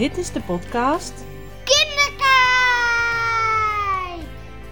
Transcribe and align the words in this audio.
Dit 0.00 0.18
is 0.18 0.32
de 0.32 0.40
podcast 0.40 1.12
Kinderkijk! 1.64 2.28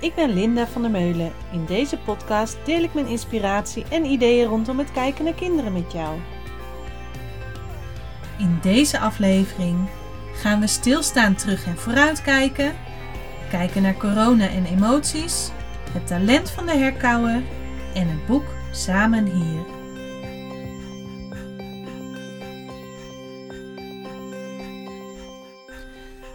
Ik 0.01 0.15
ben 0.15 0.33
Linda 0.33 0.67
van 0.67 0.83
der 0.83 0.91
Meulen. 0.91 1.33
In 1.53 1.65
deze 1.65 1.99
podcast 1.99 2.57
deel 2.65 2.83
ik 2.83 2.95
mijn 2.95 3.07
inspiratie 3.07 3.85
en 3.91 4.05
ideeën 4.05 4.49
rondom 4.49 4.79
het 4.79 4.93
kijken 4.93 5.25
naar 5.25 5.35
kinderen 5.35 5.73
met 5.73 5.93
jou. 5.93 6.19
In 8.39 8.59
deze 8.63 8.99
aflevering 8.99 9.89
gaan 10.35 10.61
we 10.61 10.67
stilstaan 10.67 11.35
terug 11.35 11.67
en 11.67 11.79
vooruit 11.79 12.23
kijken, 12.23 12.75
kijken 13.51 13.83
naar 13.83 13.97
corona 13.97 14.49
en 14.49 14.65
emoties, 14.65 15.51
het 15.93 16.07
talent 16.07 16.51
van 16.51 16.67
de 16.67 16.77
herkauwer 16.77 17.43
en 17.95 18.09
het 18.09 18.27
boek 18.27 18.45
Samen 18.73 19.25
hier. 19.25 19.78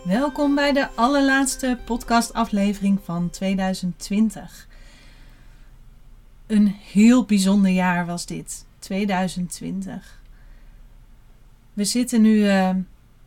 Welkom 0.04 0.56
bij 0.56 0.74
de 0.74 0.90
allerlaatste 0.96 1.78
podcastaflevering 1.86 3.00
van 3.04 3.30
2020. 3.30 4.68
Een 6.48 6.68
heel 6.68 7.26
bijzonder 7.26 7.72
jaar 7.72 8.06
was 8.06 8.26
dit, 8.26 8.66
2020. 8.80 10.22
We 11.74 11.84
zitten 11.84 12.22
nu 12.22 12.36
uh, 12.36 12.70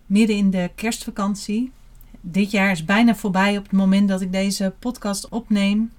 midden 0.06 0.36
in 0.36 0.50
de 0.50 0.70
kerstvakantie. 0.74 1.72
Dit 2.20 2.50
jaar 2.50 2.70
is 2.70 2.84
bijna 2.84 3.14
voorbij 3.14 3.56
op 3.56 3.62
het 3.62 3.72
moment 3.72 4.08
dat 4.08 4.20
ik 4.20 4.32
deze 4.32 4.74
podcast 4.78 5.28
opneem. 5.28 5.92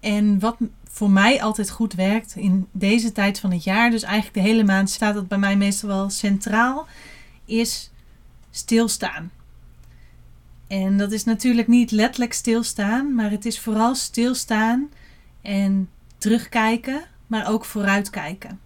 En 0.00 0.38
wat 0.38 0.56
voor 0.84 1.10
mij 1.10 1.42
altijd 1.42 1.70
goed 1.70 1.92
werkt 1.92 2.36
in 2.36 2.66
deze 2.72 3.12
tijd 3.12 3.40
van 3.40 3.50
het 3.52 3.64
jaar, 3.64 3.90
dus 3.90 4.02
eigenlijk 4.02 4.34
de 4.34 4.52
hele 4.52 4.64
maand 4.64 4.90
staat 4.90 5.14
dat 5.14 5.28
bij 5.28 5.38
mij 5.38 5.56
meestal 5.56 5.88
wel 5.88 6.10
centraal, 6.10 6.86
is 7.44 7.92
stilstaan. 8.56 9.30
En 10.66 10.98
dat 10.98 11.12
is 11.12 11.24
natuurlijk 11.24 11.68
niet 11.68 11.90
letterlijk 11.90 12.32
stilstaan, 12.32 13.14
maar 13.14 13.30
het 13.30 13.44
is 13.44 13.60
vooral 13.60 13.94
stilstaan 13.94 14.88
en 15.42 15.88
terugkijken, 16.18 17.02
maar 17.26 17.48
ook 17.48 17.64
vooruitkijken. 17.64 18.60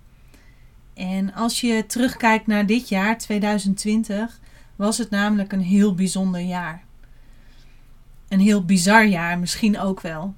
En 0.95 1.34
als 1.34 1.61
je 1.61 1.84
terugkijkt 1.86 2.47
naar 2.47 2.67
dit 2.67 2.89
jaar, 2.89 3.19
2020, 3.19 4.41
was 4.77 4.98
het 4.98 5.11
namelijk 5.11 5.53
een 5.53 5.61
heel 5.61 5.95
bijzonder 5.95 6.41
jaar. 6.41 6.83
Een 8.28 8.41
heel 8.41 8.64
bizar 8.64 9.06
jaar 9.06 9.39
misschien 9.39 9.78
ook 9.78 10.00
wel. 10.00 10.34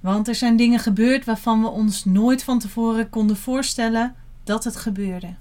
Want 0.00 0.28
er 0.28 0.34
zijn 0.34 0.56
dingen 0.56 0.78
gebeurd 0.78 1.24
waarvan 1.24 1.62
we 1.62 1.68
ons 1.68 2.04
nooit 2.04 2.44
van 2.44 2.58
tevoren 2.58 3.08
konden 3.08 3.36
voorstellen 3.36 4.14
dat 4.44 4.64
het 4.64 4.76
gebeurde. 4.76 5.34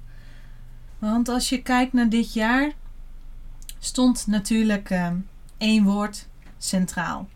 Want 1.00 1.30
als 1.30 1.50
je 1.50 1.62
kijkt 1.62 1.94
naar 1.94 2.10
dit 2.10 2.34
jaar, 2.34 2.72
stond 3.80 4.28
natuurlijk 4.28 4.90
uh, 4.90 5.08
één 5.58 5.84
woord 5.84 6.28
centraal. 6.58 7.28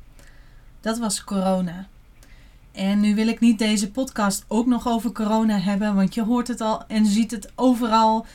Dat 0.82 0.98
was 0.98 1.24
corona. 1.24 1.88
En 2.72 3.00
nu 3.00 3.16
wil 3.16 3.28
ik 3.28 3.40
niet 3.40 3.60
deze 3.60 3.92
podcast 3.92 4.46
ook 4.48 4.66
nog 4.66 4.88
over 4.88 5.12
corona 5.12 5.60
hebben, 5.60 5.96
want 5.96 6.14
je 6.14 6.24
hoort 6.24 6.48
het 6.48 6.62
al 6.62 6.88
en 6.88 7.06
ziet 7.06 7.32
het 7.32 7.52
overal. 7.56 8.26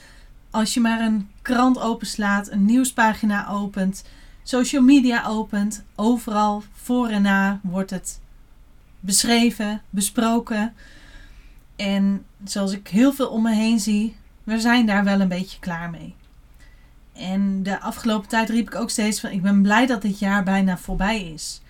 Als 0.51 0.75
je 0.75 0.81
maar 0.81 1.01
een 1.01 1.29
krant 1.43 1.79
openslaat, 1.81 2.51
een 2.51 2.65
nieuwspagina 2.65 3.49
opent, 3.49 4.05
social 4.43 4.83
media 4.83 5.27
opent, 5.27 5.85
overal 5.95 6.63
voor 6.73 7.09
en 7.09 7.23
na 7.23 7.61
wordt 7.63 7.91
het 7.91 8.21
beschreven, 9.01 9.83
besproken. 9.91 10.75
En 11.77 12.25
zoals 12.45 12.73
ik 12.73 12.89
heel 12.89 13.13
veel 13.13 13.29
om 13.29 13.43
me 13.43 13.55
heen 13.55 13.81
zie, 13.81 14.17
we 14.45 14.61
zijn 14.61 14.87
daar 14.87 15.05
wel 15.05 15.21
een 15.21 15.29
beetje 15.29 15.59
klaar 15.59 15.91
mee. 15.91 16.15
En 17.19 17.63
de 17.63 17.81
afgelopen 17.81 18.29
tijd 18.29 18.49
riep 18.49 18.67
ik 18.67 18.75
ook 18.75 18.91
steeds 18.91 19.21
van: 19.21 19.31
ik 19.31 19.43
ben 19.43 19.63
blij 19.63 19.87
dat 19.87 20.03
dit 20.03 20.19
jaar 20.19 20.45
bijna 20.45 20.79
voorbij 20.79 21.33
is. 21.33 21.61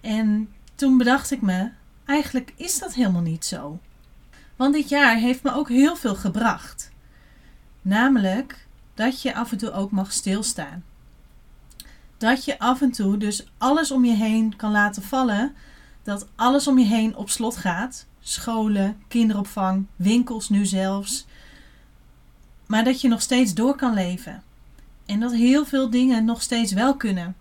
En 0.00 0.48
toen 0.74 0.98
bedacht 0.98 1.30
ik 1.30 1.42
me: 1.42 1.70
eigenlijk 2.04 2.52
is 2.56 2.78
dat 2.78 2.94
helemaal 2.94 3.22
niet 3.22 3.44
zo. 3.44 3.78
Want 4.56 4.74
dit 4.74 4.88
jaar 4.88 5.16
heeft 5.16 5.42
me 5.42 5.54
ook 5.54 5.68
heel 5.68 5.96
veel 5.96 6.14
gebracht. 6.14 6.90
Namelijk 7.82 8.66
dat 8.94 9.22
je 9.22 9.34
af 9.34 9.52
en 9.52 9.58
toe 9.58 9.72
ook 9.72 9.90
mag 9.90 10.12
stilstaan. 10.12 10.84
Dat 12.16 12.44
je 12.44 12.58
af 12.58 12.80
en 12.80 12.90
toe 12.90 13.16
dus 13.16 13.46
alles 13.58 13.90
om 13.90 14.04
je 14.04 14.14
heen 14.14 14.56
kan 14.56 14.70
laten 14.70 15.02
vallen. 15.02 15.54
Dat 16.02 16.28
alles 16.36 16.66
om 16.66 16.78
je 16.78 16.84
heen 16.84 17.16
op 17.16 17.30
slot 17.30 17.56
gaat. 17.56 18.06
Scholen, 18.20 19.02
kinderopvang, 19.08 19.86
winkels 19.96 20.48
nu 20.48 20.66
zelfs. 20.66 21.26
Maar 22.66 22.84
dat 22.84 23.00
je 23.00 23.08
nog 23.08 23.22
steeds 23.22 23.54
door 23.54 23.76
kan 23.76 23.94
leven. 23.94 24.42
En 25.08 25.20
dat 25.20 25.32
heel 25.32 25.64
veel 25.64 25.90
dingen 25.90 26.24
nog 26.24 26.42
steeds 26.42 26.72
wel 26.72 26.96
kunnen. 26.96 27.36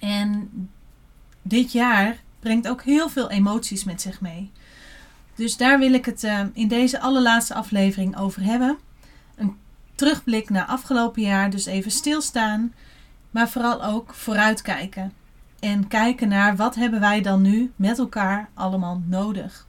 En 0.00 0.50
dit 1.42 1.72
jaar 1.72 2.16
brengt 2.40 2.68
ook 2.68 2.82
heel 2.82 3.08
veel 3.08 3.30
emoties 3.30 3.84
met 3.84 4.00
zich 4.00 4.20
mee. 4.20 4.50
Dus 5.34 5.56
daar 5.56 5.78
wil 5.78 5.92
ik 5.92 6.04
het 6.04 6.24
uh, 6.24 6.40
in 6.52 6.68
deze 6.68 7.00
allerlaatste 7.00 7.54
aflevering 7.54 8.16
over 8.16 8.42
hebben. 8.42 8.78
Een 9.36 9.56
terugblik 9.94 10.50
naar 10.50 10.64
afgelopen 10.66 11.22
jaar, 11.22 11.50
dus 11.50 11.66
even 11.66 11.90
stilstaan, 11.90 12.74
maar 13.30 13.48
vooral 13.48 13.84
ook 13.84 14.14
vooruitkijken. 14.14 15.12
En 15.60 15.88
kijken 15.88 16.28
naar 16.28 16.56
wat 16.56 16.74
hebben 16.74 17.00
wij 17.00 17.20
dan 17.20 17.42
nu 17.42 17.72
met 17.76 17.98
elkaar 17.98 18.48
allemaal 18.54 19.02
nodig. 19.06 19.66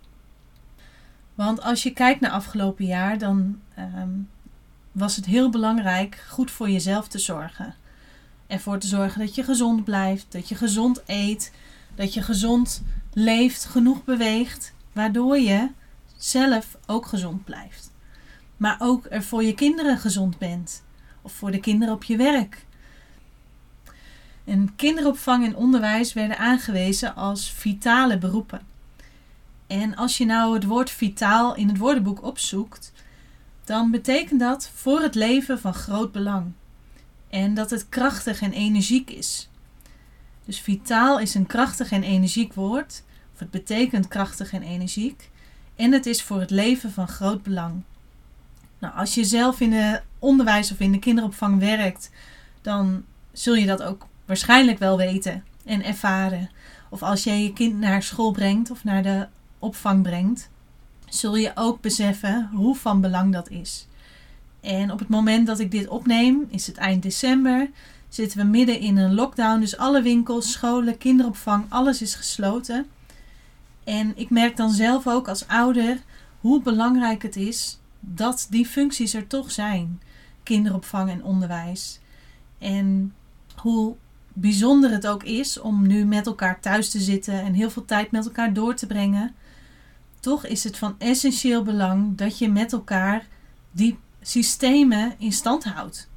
Want 1.36 1.62
als 1.62 1.84
je 1.84 1.92
kijkt 1.92 2.20
naar 2.20 2.32
afgelopen 2.32 2.86
jaar, 2.86 3.18
dan 3.18 3.60
um, 3.80 4.30
was 4.96 5.16
het 5.16 5.26
heel 5.26 5.50
belangrijk 5.50 6.24
goed 6.30 6.52
voor 6.52 6.70
jezelf 6.70 7.08
te 7.08 7.20
zorgen. 7.20 7.76
Ervoor 8.48 8.80
te 8.80 8.88
zorgen 8.88 9.20
dat 9.20 9.36
je 9.36 9.44
gezond 9.44 9.84
blijft, 9.84 10.26
dat 10.30 10.50
je 10.50 10.56
gezond 10.56 11.02
eet, 11.06 11.52
dat 11.96 12.14
je 12.14 12.22
gezond 12.22 12.84
leeft, 13.14 13.66
genoeg 13.66 14.04
beweegt, 14.04 14.74
waardoor 14.94 15.38
je 15.38 15.70
zelf 16.18 16.78
ook 16.86 17.06
gezond 17.06 17.44
blijft. 17.44 17.92
Maar 18.58 18.76
ook 18.80 19.06
er 19.10 19.24
voor 19.24 19.44
je 19.44 19.54
kinderen 19.54 19.98
gezond 19.98 20.38
bent, 20.38 20.84
of 21.22 21.32
voor 21.32 21.52
de 21.52 21.60
kinderen 21.60 21.94
op 21.94 22.04
je 22.04 22.18
werk. 22.18 22.66
En 24.46 24.76
kinderopvang 24.76 25.46
en 25.46 25.56
onderwijs 25.56 26.14
werden 26.14 26.38
aangewezen 26.38 27.16
als 27.16 27.52
vitale 27.52 28.18
beroepen. 28.18 28.62
En 29.68 29.96
als 29.96 30.18
je 30.18 30.26
nou 30.26 30.54
het 30.54 30.64
woord 30.64 30.90
vitaal 30.90 31.56
in 31.56 31.68
het 31.68 31.78
woordenboek 31.78 32.24
opzoekt, 32.24 32.92
dan 33.66 33.92
betekent 33.92 34.40
dat 34.40 34.70
voor 34.74 35.02
het 35.02 35.16
leven 35.16 35.60
van 35.60 35.74
groot 35.74 36.12
belang. 36.12 36.52
En 37.30 37.54
dat 37.54 37.70
het 37.70 37.90
krachtig 37.90 38.42
en 38.42 38.52
energiek 38.52 39.10
is. 39.10 39.50
Dus 40.46 40.60
vitaal 40.60 41.20
is 41.20 41.36
een 41.36 41.46
krachtig 41.46 41.92
en 41.92 42.04
energiek 42.04 42.54
woord. 42.54 43.04
Of 43.34 43.40
het 43.40 43.52
betekent 43.52 44.08
krachtig 44.08 44.54
en 44.54 44.62
energiek. 44.62 45.30
En 45.76 45.92
het 45.92 46.06
is 46.06 46.24
voor 46.24 46.40
het 46.40 46.50
leven 46.50 46.92
van 46.92 47.08
groot 47.08 47.44
belang. 47.44 47.82
Nou, 48.80 48.96
als 48.96 49.16
je 49.16 49.24
zelf 49.24 49.60
in 49.60 49.74
het 49.74 50.04
onderwijs 50.20 50.72
of 50.72 50.80
in 50.80 50.92
de 50.92 51.00
kinderopvang 51.00 51.60
werkt, 51.60 52.10
dan 52.62 53.04
zul 53.32 53.56
je 53.56 53.66
dat 53.66 53.84
ook 53.84 54.08
waarschijnlijk 54.26 54.80
wel 54.80 54.98
weten 54.98 55.44
en 55.66 55.84
ervaren. 55.84 56.50
Of 56.90 57.04
als 57.04 57.24
jij 57.24 57.44
je 57.44 57.54
kind 57.54 57.80
naar 57.80 58.04
school 58.04 58.32
brengt 58.32 58.72
of 58.72 58.84
naar 58.84 59.04
de 59.04 59.28
opvang 59.60 60.04
brengt, 60.04 60.50
zul 61.10 61.36
je 61.36 61.52
ook 61.56 61.82
beseffen 61.82 62.50
hoe 62.54 62.76
van 62.76 63.02
belang 63.02 63.34
dat 63.34 63.50
is. 63.50 63.88
En 64.62 64.92
op 64.92 65.00
het 65.00 65.08
moment 65.08 65.48
dat 65.48 65.60
ik 65.60 65.72
dit 65.72 65.88
opneem, 65.88 66.46
is 66.50 66.68
het 66.68 66.78
eind 66.78 67.04
december, 67.04 67.70
zitten 68.10 68.38
we 68.38 68.44
midden 68.44 68.80
in 68.80 68.98
een 68.98 69.14
lockdown. 69.14 69.60
Dus 69.60 69.78
alle 69.78 70.02
winkels, 70.02 70.52
scholen, 70.52 70.98
kinderopvang, 70.98 71.66
alles 71.70 72.02
is 72.02 72.16
gesloten. 72.16 72.86
En 73.84 74.14
ik 74.16 74.30
merk 74.30 74.58
dan 74.58 74.72
zelf 74.72 75.08
ook 75.08 75.28
als 75.28 75.48
ouder 75.48 76.02
hoe 76.40 76.62
belangrijk 76.62 77.22
het 77.22 77.36
is 77.36 77.80
dat 78.00 78.48
die 78.50 78.66
functies 78.66 79.14
er 79.14 79.28
toch 79.28 79.52
zijn. 79.52 80.02
Kinderopvang 80.44 81.10
en 81.10 81.24
onderwijs. 81.24 82.00
En 82.58 83.14
hoe 83.56 83.96
bijzonder 84.34 84.92
het 84.92 85.08
ook 85.08 85.24
is 85.24 85.60
om 85.60 85.88
nu 85.88 86.06
met 86.06 86.26
elkaar 86.26 86.60
thuis 86.60 86.90
te 86.90 87.00
zitten 87.00 87.42
en 87.42 87.54
heel 87.54 87.70
veel 87.70 87.86
tijd 87.86 88.12
met 88.12 88.26
elkaar 88.26 88.54
door 88.54 88.76
te 88.76 88.88
brengen. 88.88 89.36
Toch 90.26 90.46
is 90.46 90.64
het 90.64 90.78
van 90.78 90.96
essentieel 90.98 91.64
belang 91.64 92.18
dat 92.18 92.38
je 92.38 92.50
met 92.50 92.74
elkaar 92.74 93.26
die 93.72 93.98
systemen 94.22 95.14
in 95.18 95.32
stand 95.32 95.64
houdt. 95.64 96.08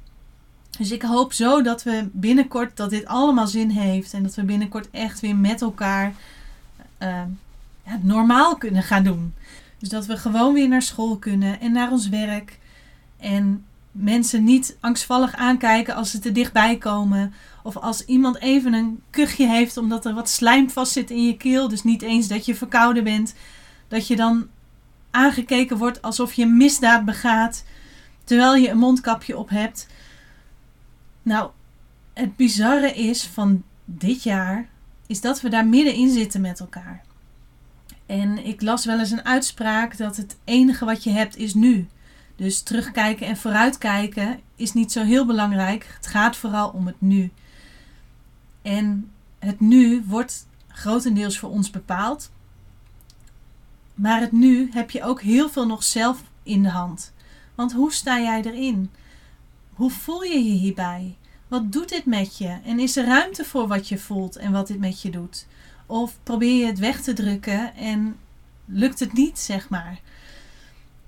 Dus 0.77 0.91
ik 0.91 1.01
hoop 1.01 1.33
zo 1.33 1.61
dat 1.61 1.83
we 1.83 2.09
binnenkort 2.11 2.77
dat 2.77 2.89
dit 2.89 3.05
allemaal 3.05 3.47
zin 3.47 3.69
heeft 3.69 4.13
en 4.13 4.23
dat 4.23 4.35
we 4.35 4.43
binnenkort 4.43 4.89
echt 4.91 5.19
weer 5.19 5.35
met 5.35 5.61
elkaar 5.61 6.13
uh, 6.99 7.21
ja, 7.85 7.99
normaal 8.01 8.57
kunnen 8.57 8.83
gaan 8.83 9.03
doen. 9.03 9.33
Dus 9.77 9.89
dat 9.89 10.05
we 10.05 10.17
gewoon 10.17 10.53
weer 10.53 10.67
naar 10.67 10.81
school 10.81 11.17
kunnen 11.17 11.59
en 11.59 11.71
naar 11.71 11.91
ons 11.91 12.09
werk. 12.09 12.59
En 13.17 13.65
mensen 13.91 14.43
niet 14.43 14.77
angstvallig 14.79 15.35
aankijken 15.35 15.95
als 15.95 16.11
ze 16.11 16.19
te 16.19 16.31
dichtbij 16.31 16.77
komen. 16.77 17.33
Of 17.63 17.77
als 17.77 18.05
iemand 18.05 18.39
even 18.39 18.73
een 18.73 19.01
kuchje 19.09 19.47
heeft 19.47 19.77
omdat 19.77 20.05
er 20.05 20.13
wat 20.13 20.29
slijm 20.29 20.69
vast 20.69 20.91
zit 20.91 21.09
in 21.11 21.25
je 21.25 21.37
keel. 21.37 21.67
Dus 21.67 21.83
niet 21.83 22.01
eens 22.01 22.27
dat 22.27 22.45
je 22.45 22.55
verkouden 22.55 23.03
bent 23.03 23.33
dat 23.89 24.07
je 24.07 24.15
dan 24.15 24.47
aangekeken 25.11 25.77
wordt 25.77 26.01
alsof 26.01 26.33
je 26.33 26.45
misdaad 26.45 27.05
begaat 27.05 27.63
terwijl 28.23 28.55
je 28.55 28.69
een 28.69 28.77
mondkapje 28.77 29.37
op 29.37 29.49
hebt. 29.49 29.87
Nou, 31.21 31.49
het 32.13 32.35
bizarre 32.35 32.93
is 32.93 33.23
van 33.23 33.63
dit 33.85 34.23
jaar, 34.23 34.69
is 35.07 35.21
dat 35.21 35.41
we 35.41 35.49
daar 35.49 35.67
middenin 35.67 36.13
zitten 36.13 36.41
met 36.41 36.59
elkaar. 36.59 37.03
En 38.05 38.45
ik 38.45 38.61
las 38.61 38.85
wel 38.85 38.99
eens 38.99 39.11
een 39.11 39.25
uitspraak 39.25 39.97
dat 39.97 40.17
het 40.17 40.37
enige 40.43 40.85
wat 40.85 41.03
je 41.03 41.09
hebt 41.09 41.37
is 41.37 41.53
nu. 41.53 41.87
Dus 42.35 42.61
terugkijken 42.61 43.27
en 43.27 43.37
vooruitkijken 43.37 44.39
is 44.55 44.73
niet 44.73 44.91
zo 44.91 45.03
heel 45.03 45.25
belangrijk. 45.25 45.91
Het 45.95 46.07
gaat 46.07 46.35
vooral 46.35 46.69
om 46.69 46.85
het 46.85 47.01
nu. 47.01 47.31
En 48.61 49.11
het 49.39 49.59
nu 49.59 50.03
wordt 50.05 50.47
grotendeels 50.67 51.39
voor 51.39 51.49
ons 51.49 51.69
bepaald. 51.69 52.31
Maar 53.99 54.21
het 54.21 54.31
nu 54.31 54.69
heb 54.71 54.91
je 54.91 55.03
ook 55.03 55.21
heel 55.21 55.49
veel 55.49 55.65
nog 55.67 55.83
zelf 55.83 56.23
in 56.43 56.63
de 56.63 56.69
hand. 56.69 57.13
Want 57.55 57.73
hoe 57.73 57.93
sta 57.93 58.19
jij 58.19 58.41
erin? 58.41 58.91
Hoe 59.73 59.91
voel 59.91 60.23
je 60.23 60.43
je 60.43 60.57
hierbij? 60.57 61.15
Wat 61.47 61.71
doet 61.71 61.89
dit 61.89 62.05
met 62.05 62.37
je? 62.37 62.57
En 62.63 62.79
is 62.79 62.97
er 62.97 63.05
ruimte 63.05 63.45
voor 63.45 63.67
wat 63.67 63.87
je 63.87 63.97
voelt 63.97 64.35
en 64.35 64.51
wat 64.51 64.67
dit 64.67 64.79
met 64.79 65.01
je 65.01 65.09
doet? 65.09 65.47
Of 65.85 66.17
probeer 66.23 66.59
je 66.59 66.65
het 66.65 66.79
weg 66.79 67.01
te 67.01 67.13
drukken 67.13 67.75
en 67.75 68.15
lukt 68.65 68.99
het 68.99 69.13
niet, 69.13 69.39
zeg 69.39 69.69
maar. 69.69 69.99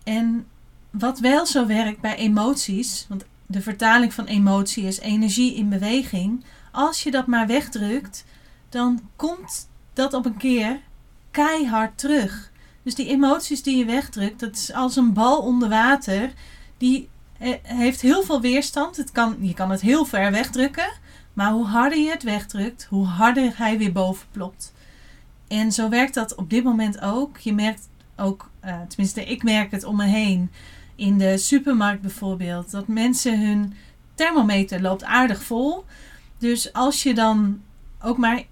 En 0.04 0.46
wat 0.90 1.20
wel 1.20 1.46
zo 1.46 1.66
werkt 1.66 2.02
bij 2.02 2.16
emoties, 2.16 3.06
want 3.10 3.26
de 3.46 3.62
vertaling 3.62 4.14
van 4.14 4.26
emotie 4.26 4.84
is 4.84 5.00
energie 5.00 5.56
in 5.56 5.70
beweging. 5.70 6.44
Als 6.72 7.04
je 7.04 7.12
dat 7.12 7.28
maar 7.28 7.48
wegdrukt, 7.48 8.26
dan 8.70 9.02
komt 9.16 9.70
dat 9.94 10.14
op 10.14 10.26
een 10.26 10.38
keer 10.38 10.80
keihard 11.32 11.98
terug. 11.98 12.51
Dus 12.84 12.96
die 12.96 13.08
emoties 13.08 13.64
die 13.64 13.78
je 13.78 13.86
wegdrukt, 13.86 14.40
dat 14.40 14.56
is 14.56 14.74
als 14.74 14.96
een 14.96 15.14
bal 15.14 15.42
onder 15.42 15.70
water. 15.70 16.34
Die 16.78 17.10
eh, 17.40 17.54
heeft 17.64 18.02
heel 18.02 18.24
veel 18.24 18.42
weerstand. 18.42 18.98
Het 18.98 19.12
kan, 19.12 19.38
je 19.40 19.54
kan 19.54 19.72
het 19.72 19.82
heel 19.82 20.06
ver 20.06 20.32
wegdrukken. 20.32 20.92
Maar 21.34 21.52
hoe 21.52 21.66
harder 21.66 22.00
je 22.00 22.10
het 22.10 22.24
wegdrukt, 22.24 22.88
hoe 22.90 23.06
harder 23.06 23.58
hij 23.58 23.78
weer 23.78 23.92
boven 23.92 24.28
plopt. 24.32 24.74
En 25.48 25.72
zo 25.72 25.90
werkt 25.90 26.14
dat 26.14 26.36
op 26.36 26.50
dit 26.50 26.64
moment 26.64 27.02
ook. 27.02 27.38
Je 27.38 27.54
merkt 27.54 27.90
ook, 28.16 28.50
uh, 28.66 28.82
tenminste 28.88 29.26
ik 29.26 29.44
merk 29.44 29.72
het 29.72 29.84
om 29.84 29.96
me 29.96 30.06
heen, 30.06 30.52
in 30.96 31.18
de 31.18 31.38
supermarkt 31.38 32.02
bijvoorbeeld, 32.02 32.72
dat 32.72 32.88
mensen 32.88 33.46
hun 33.46 33.74
thermometer 34.16 34.82
loopt 34.82 35.04
aardig 35.04 35.44
vol. 35.44 35.86
Dus 36.38 36.74
als 36.74 37.04
je 37.04 37.14
dan 37.14 37.62
ook 38.02 38.18
maar 38.18 38.44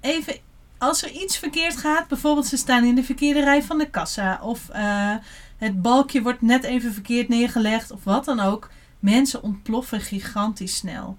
even, 0.00 0.34
als 0.78 1.02
er 1.02 1.10
iets 1.10 1.38
verkeerd 1.38 1.76
gaat, 1.76 2.08
bijvoorbeeld 2.08 2.46
ze 2.46 2.56
staan 2.56 2.84
in 2.84 2.94
de 2.94 3.04
verkeerde 3.04 3.40
rij 3.40 3.62
van 3.62 3.78
de 3.78 3.90
kassa 3.90 4.40
of 4.42 4.68
uh, 4.72 5.14
het 5.56 5.82
balkje 5.82 6.22
wordt 6.22 6.42
net 6.42 6.64
even 6.64 6.92
verkeerd 6.92 7.28
neergelegd 7.28 7.90
of 7.90 8.04
wat 8.04 8.24
dan 8.24 8.40
ook, 8.40 8.70
mensen 8.98 9.42
ontploffen 9.42 10.00
gigantisch 10.00 10.76
snel. 10.76 11.16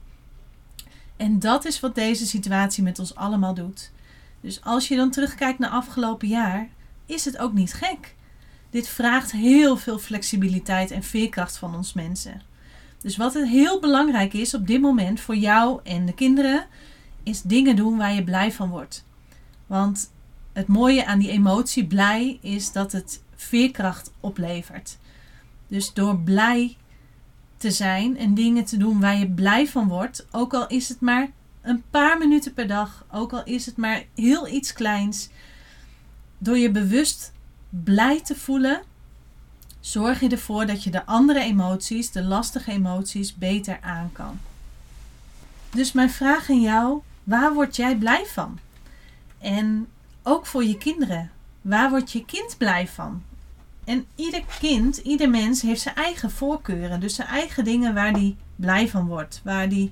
En 1.18 1.40
dat 1.40 1.66
is 1.66 1.80
wat 1.80 1.96
deze 1.96 2.26
situatie 2.26 2.84
met 2.84 3.00
ons 3.00 3.16
allemaal 3.16 3.54
doet. 3.54 3.92
Dus 4.42 4.64
als 4.64 4.88
je 4.88 4.96
dan 4.96 5.12
terugkijkt 5.12 5.60
naar 5.60 5.70
afgelopen 5.70 6.28
jaar, 6.28 6.68
is 7.06 7.26
het 7.26 7.38
ook 7.38 7.54
niet 7.54 7.74
gek. 7.74 8.16
Dit 8.70 8.88
vraagt 8.88 9.32
heel 9.32 9.78
veel 9.78 10.00
flexibiliteit 10.00 10.92
en 10.92 11.04
veerkracht 11.04 11.58
van 11.58 11.76
ons 11.76 11.94
mensen. 11.94 12.42
Dus 13.02 13.18
wat 13.18 13.34
het 13.34 13.48
heel 13.48 13.80
belangrijk 13.80 14.34
is 14.34 14.54
op 14.54 14.68
dit 14.68 14.82
moment 14.82 15.20
voor 15.20 15.36
jou 15.36 15.80
en 15.84 16.06
de 16.06 16.14
kinderen, 16.14 16.66
is 17.24 17.42
dingen 17.42 17.76
doen 17.76 17.98
waar 17.98 18.14
je 18.14 18.24
blij 18.24 18.52
van 18.52 18.70
wordt. 18.70 19.06
Want 19.70 20.12
het 20.54 20.68
mooie 20.68 21.06
aan 21.06 21.20
die 21.20 21.30
emotie 21.30 21.88
blij 21.88 22.38
is 22.42 22.72
dat 22.72 22.92
het 22.92 23.22
veerkracht 23.36 24.12
oplevert. 24.20 24.98
Dus 25.68 25.94
door 25.94 26.20
blij 26.20 26.78
te 27.58 27.72
zijn 27.72 28.18
en 28.18 28.34
dingen 28.34 28.66
te 28.66 28.78
doen 28.78 29.00
waar 29.00 29.18
je 29.18 29.30
blij 29.30 29.68
van 29.68 29.88
wordt, 29.88 30.28
ook 30.32 30.54
al 30.54 30.68
is 30.68 30.90
het 30.90 31.00
maar 31.00 31.30
een 31.62 31.84
paar 31.90 32.18
minuten 32.18 32.54
per 32.54 32.68
dag, 32.68 33.06
ook 33.12 33.34
al 33.34 33.44
is 33.44 33.66
het 33.66 33.78
maar 33.78 34.04
heel 34.16 34.48
iets 34.48 34.74
kleins, 34.74 35.30
door 36.38 36.58
je 36.58 36.72
bewust 36.72 37.32
blij 37.70 38.22
te 38.22 38.36
voelen, 38.36 38.82
zorg 39.80 40.20
je 40.20 40.30
ervoor 40.30 40.66
dat 40.66 40.84
je 40.84 40.90
de 40.90 41.06
andere 41.06 41.40
emoties, 41.40 42.12
de 42.12 42.24
lastige 42.24 42.72
emoties, 42.72 43.36
beter 43.36 43.78
aan 43.82 44.10
kan. 44.12 44.40
Dus 45.72 45.92
mijn 45.92 46.10
vraag 46.10 46.50
aan 46.50 46.62
jou: 46.62 47.02
waar 47.24 47.54
word 47.54 47.76
jij 47.76 47.96
blij 47.96 48.26
van? 48.26 48.60
En 49.40 49.88
ook 50.24 50.46
voor 50.46 50.64
je 50.64 50.78
kinderen. 50.78 51.32
Waar 51.62 51.90
wordt 51.90 52.12
je 52.12 52.26
kind 52.26 52.56
blij 52.58 52.88
van? 52.88 53.24
En 53.84 54.06
ieder 54.16 54.44
kind, 54.60 54.98
ieder 54.98 55.30
mens 55.30 55.62
heeft 55.62 55.82
zijn 55.82 55.96
eigen 55.96 56.32
voorkeuren. 56.32 57.00
Dus 57.00 57.16
zijn 57.16 57.28
eigen 57.28 57.64
dingen 57.64 57.94
waar 57.94 58.14
die 58.14 58.36
blij 58.56 58.90
van 58.90 59.08
wordt. 59.08 59.42
Waar 59.44 59.70
die 59.70 59.92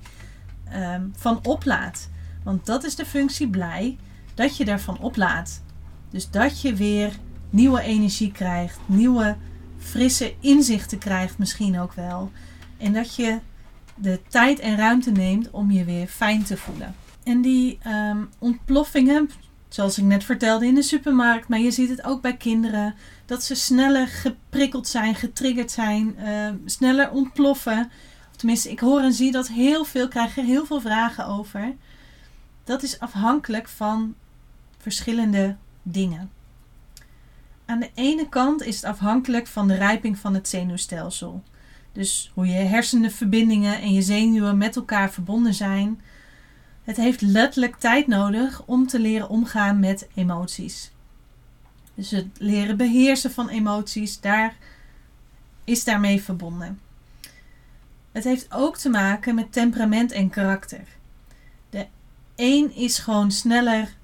Ehm, 0.70 1.02
van 1.16 1.40
oplaat. 1.42 2.08
Want 2.42 2.66
dat 2.66 2.84
is 2.84 2.94
de 2.94 3.06
functie 3.06 3.48
blij, 3.48 3.96
dat 4.34 4.56
je 4.56 4.64
daarvan 4.64 4.98
oplaat. 4.98 5.62
Dus 6.10 6.30
dat 6.30 6.60
je 6.60 6.74
weer 6.74 7.12
nieuwe 7.50 7.80
energie 7.80 8.32
krijgt, 8.32 8.78
nieuwe 8.86 9.36
frisse 9.78 10.34
inzichten 10.40 10.98
krijgt 10.98 11.38
misschien 11.38 11.78
ook 11.80 11.92
wel. 11.92 12.32
En 12.78 12.92
dat 12.92 13.14
je 13.14 13.38
de 13.94 14.20
tijd 14.28 14.58
en 14.58 14.76
ruimte 14.76 15.10
neemt 15.10 15.50
om 15.50 15.70
je 15.70 15.84
weer 15.84 16.06
fijn 16.06 16.42
te 16.42 16.56
voelen. 16.56 16.94
En 17.28 17.40
die 17.40 17.78
um, 17.86 18.28
ontploffingen, 18.38 19.30
zoals 19.68 19.98
ik 19.98 20.04
net 20.04 20.24
vertelde 20.24 20.66
in 20.66 20.74
de 20.74 20.82
supermarkt, 20.82 21.48
maar 21.48 21.58
je 21.58 21.70
ziet 21.70 21.88
het 21.88 22.04
ook 22.04 22.22
bij 22.22 22.36
kinderen, 22.36 22.94
dat 23.26 23.42
ze 23.42 23.54
sneller 23.54 24.06
geprikkeld 24.06 24.88
zijn, 24.88 25.14
getriggerd 25.14 25.70
zijn, 25.70 26.16
uh, 26.18 26.48
sneller 26.64 27.10
ontploffen 27.10 27.90
tenminste, 28.38 28.70
ik 28.70 28.80
hoor 28.80 29.00
en 29.00 29.12
zie 29.12 29.32
dat 29.32 29.48
heel 29.48 29.84
veel, 29.84 30.08
krijg 30.08 30.36
er 30.36 30.44
heel 30.44 30.66
veel 30.66 30.80
vragen 30.80 31.26
over. 31.26 31.74
Dat 32.64 32.82
is 32.82 33.00
afhankelijk 33.00 33.68
van 33.68 34.14
verschillende 34.78 35.56
dingen. 35.82 36.30
Aan 37.66 37.80
de 37.80 37.90
ene 37.94 38.28
kant 38.28 38.62
is 38.62 38.76
het 38.76 38.84
afhankelijk 38.84 39.46
van 39.46 39.68
de 39.68 39.74
rijping 39.74 40.18
van 40.18 40.34
het 40.34 40.48
zenuwstelsel. 40.48 41.42
Dus 41.92 42.30
hoe 42.34 42.46
je 42.46 42.52
hersenverbindingen 42.52 43.80
en 43.80 43.92
je 43.92 44.02
zenuwen 44.02 44.58
met 44.58 44.76
elkaar 44.76 45.10
verbonden 45.10 45.54
zijn. 45.54 46.00
Het 46.88 46.96
heeft 46.96 47.20
letterlijk 47.20 47.76
tijd 47.76 48.06
nodig 48.06 48.62
om 48.66 48.86
te 48.86 48.98
leren 49.00 49.28
omgaan 49.28 49.80
met 49.80 50.08
emoties. 50.14 50.92
Dus 51.94 52.10
het 52.10 52.26
leren 52.38 52.76
beheersen 52.76 53.32
van 53.32 53.48
emoties, 53.48 54.20
daar 54.20 54.56
is 55.64 55.84
daarmee 55.84 56.22
verbonden. 56.22 56.80
Het 58.12 58.24
heeft 58.24 58.46
ook 58.52 58.76
te 58.76 58.88
maken 58.88 59.34
met 59.34 59.52
temperament 59.52 60.12
en 60.12 60.30
karakter. 60.30 60.88
De 61.70 61.86
een 62.36 62.74
is 62.74 62.98
gewoon 62.98 63.30
sneller 63.30 63.96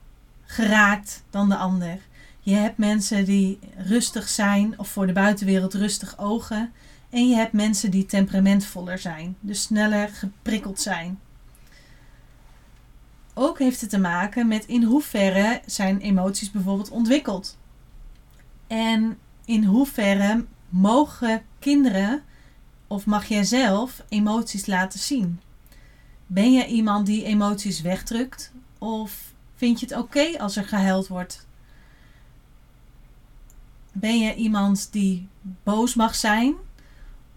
geraakt 0.45 1.23
dan 1.31 1.49
de 1.49 1.57
ander. 1.57 1.99
Je 2.41 2.55
hebt 2.55 2.79
mensen 2.79 3.25
die 3.25 3.59
rustig 3.76 4.29
zijn 4.29 4.79
of 4.79 4.88
voor 4.88 5.07
de 5.07 5.12
buitenwereld 5.12 5.75
rustig 5.75 6.19
ogen. 6.19 6.73
En 7.11 7.29
je 7.29 7.35
hebt 7.35 7.53
mensen 7.53 7.91
die 7.91 8.07
temperamentvoller 8.07 8.99
zijn, 8.99 9.37
dus 9.41 9.62
sneller 9.62 10.09
geprikkeld 10.09 10.81
zijn. 10.81 11.19
Ook 13.35 13.59
heeft 13.59 13.81
het 13.81 13.91
te 13.91 13.99
maken 13.99 14.49
met 14.49 14.67
in 14.67 14.83
hoeverre 14.83 15.61
zijn 15.67 16.00
emoties 16.00 16.50
bijvoorbeeld 16.50 16.91
ontwikkeld. 16.91 17.59
En 18.67 19.19
in 19.45 19.64
hoeverre 19.64 20.45
mogen 20.69 21.43
kinderen 21.59 22.23
of 22.87 23.07
mag 23.07 23.25
jij 23.25 23.45
zelf 23.45 24.05
emoties 24.09 24.67
laten 24.67 24.99
zien? 24.99 25.41
Ben 26.26 26.53
jij 26.53 26.67
iemand 26.67 27.07
die 27.07 27.25
emoties 27.25 27.81
wegdrukt? 27.81 28.53
Of 28.79 29.33
vind 29.55 29.81
je 29.81 29.87
het 29.87 29.97
oké 29.97 30.38
als 30.38 30.57
er 30.57 30.64
gehuild 30.64 31.09
wordt? 31.09 31.47
Ben 33.93 34.19
je 34.19 34.35
iemand 34.35 34.93
die 34.93 35.29
boos 35.62 35.95
mag 35.95 36.14
zijn? 36.14 36.55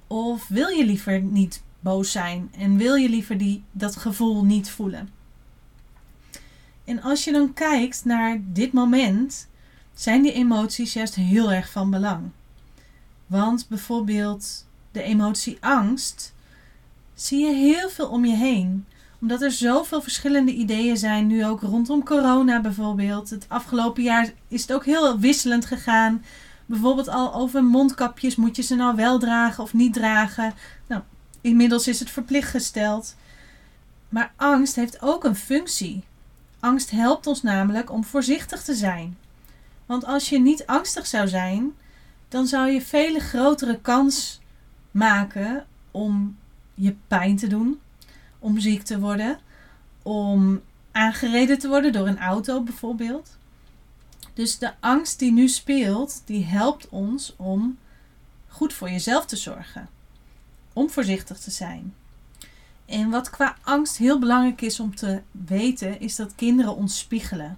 Of 0.07 0.47
wil 0.47 0.67
je 0.67 0.85
liever 0.85 1.21
niet 1.21 1.63
boos 1.79 2.11
zijn 2.11 2.51
en 2.57 2.77
wil 2.77 2.95
je 2.95 3.09
liever 3.09 3.37
die, 3.37 3.63
dat 3.71 3.95
gevoel 3.95 4.45
niet 4.45 4.69
voelen? 4.69 5.16
En 6.87 7.01
als 7.01 7.23
je 7.23 7.31
dan 7.31 7.53
kijkt 7.53 8.05
naar 8.05 8.39
dit 8.43 8.73
moment, 8.73 9.47
zijn 9.93 10.21
die 10.21 10.33
emoties 10.33 10.93
juist 10.93 11.15
heel 11.15 11.51
erg 11.51 11.71
van 11.71 11.89
belang. 11.89 12.29
Want 13.25 13.65
bijvoorbeeld 13.69 14.65
de 14.91 15.01
emotie 15.01 15.57
angst, 15.59 16.33
zie 17.13 17.45
je 17.45 17.53
heel 17.53 17.89
veel 17.89 18.07
om 18.07 18.25
je 18.25 18.35
heen. 18.35 18.85
Omdat 19.21 19.41
er 19.41 19.51
zoveel 19.51 20.01
verschillende 20.01 20.53
ideeën 20.53 20.97
zijn, 20.97 21.27
nu 21.27 21.45
ook 21.45 21.61
rondom 21.61 22.03
corona 22.03 22.61
bijvoorbeeld. 22.61 23.29
Het 23.29 23.45
afgelopen 23.47 24.03
jaar 24.03 24.31
is 24.47 24.61
het 24.61 24.73
ook 24.73 24.85
heel 24.85 25.19
wisselend 25.19 25.65
gegaan. 25.65 26.23
Bijvoorbeeld 26.65 27.07
al 27.07 27.33
over 27.33 27.63
mondkapjes, 27.63 28.35
moet 28.35 28.55
je 28.55 28.61
ze 28.61 28.75
nou 28.75 28.95
wel 28.95 29.19
dragen 29.19 29.63
of 29.63 29.73
niet 29.73 29.93
dragen? 29.93 30.53
Nou, 30.87 31.01
inmiddels 31.41 31.87
is 31.87 31.99
het 31.99 32.09
verplicht 32.09 32.49
gesteld. 32.49 33.15
Maar 34.09 34.33
angst 34.35 34.75
heeft 34.75 35.01
ook 35.01 35.23
een 35.23 35.35
functie. 35.35 36.03
Angst 36.59 36.91
helpt 36.91 37.27
ons 37.27 37.41
namelijk 37.41 37.91
om 37.91 38.03
voorzichtig 38.03 38.63
te 38.63 38.75
zijn. 38.75 39.17
Want 39.85 40.05
als 40.05 40.29
je 40.29 40.39
niet 40.39 40.65
angstig 40.65 41.07
zou 41.07 41.27
zijn, 41.27 41.73
dan 42.27 42.47
zou 42.47 42.69
je 42.69 42.81
vele 42.81 43.19
grotere 43.19 43.79
kans 43.81 44.41
maken 44.91 45.65
om 45.91 46.37
je 46.73 46.95
pijn 47.07 47.37
te 47.37 47.47
doen. 47.47 47.79
om 48.39 48.59
ziek 48.59 48.83
te 48.83 48.99
worden, 48.99 49.39
om 50.03 50.61
aangereden 50.91 51.59
te 51.59 51.67
worden 51.67 51.91
door 51.91 52.07
een 52.07 52.19
auto 52.19 52.61
bijvoorbeeld. 52.61 53.37
Dus 54.33 54.57
de 54.57 54.73
angst 54.79 55.19
die 55.19 55.31
nu 55.31 55.47
speelt, 55.47 56.21
die 56.25 56.45
helpt 56.45 56.89
ons 56.89 57.33
om 57.37 57.77
goed 58.47 58.73
voor 58.73 58.89
jezelf 58.89 59.25
te 59.25 59.35
zorgen. 59.35 59.89
Om 60.73 60.89
voorzichtig 60.89 61.39
te 61.39 61.51
zijn. 61.51 61.93
En 62.87 63.09
wat 63.09 63.29
qua 63.29 63.55
angst 63.63 63.97
heel 63.97 64.19
belangrijk 64.19 64.61
is 64.61 64.79
om 64.79 64.95
te 64.95 65.21
weten, 65.31 65.99
is 65.99 66.15
dat 66.15 66.35
kinderen 66.35 66.75
ons 66.75 66.97
spiegelen. 66.97 67.57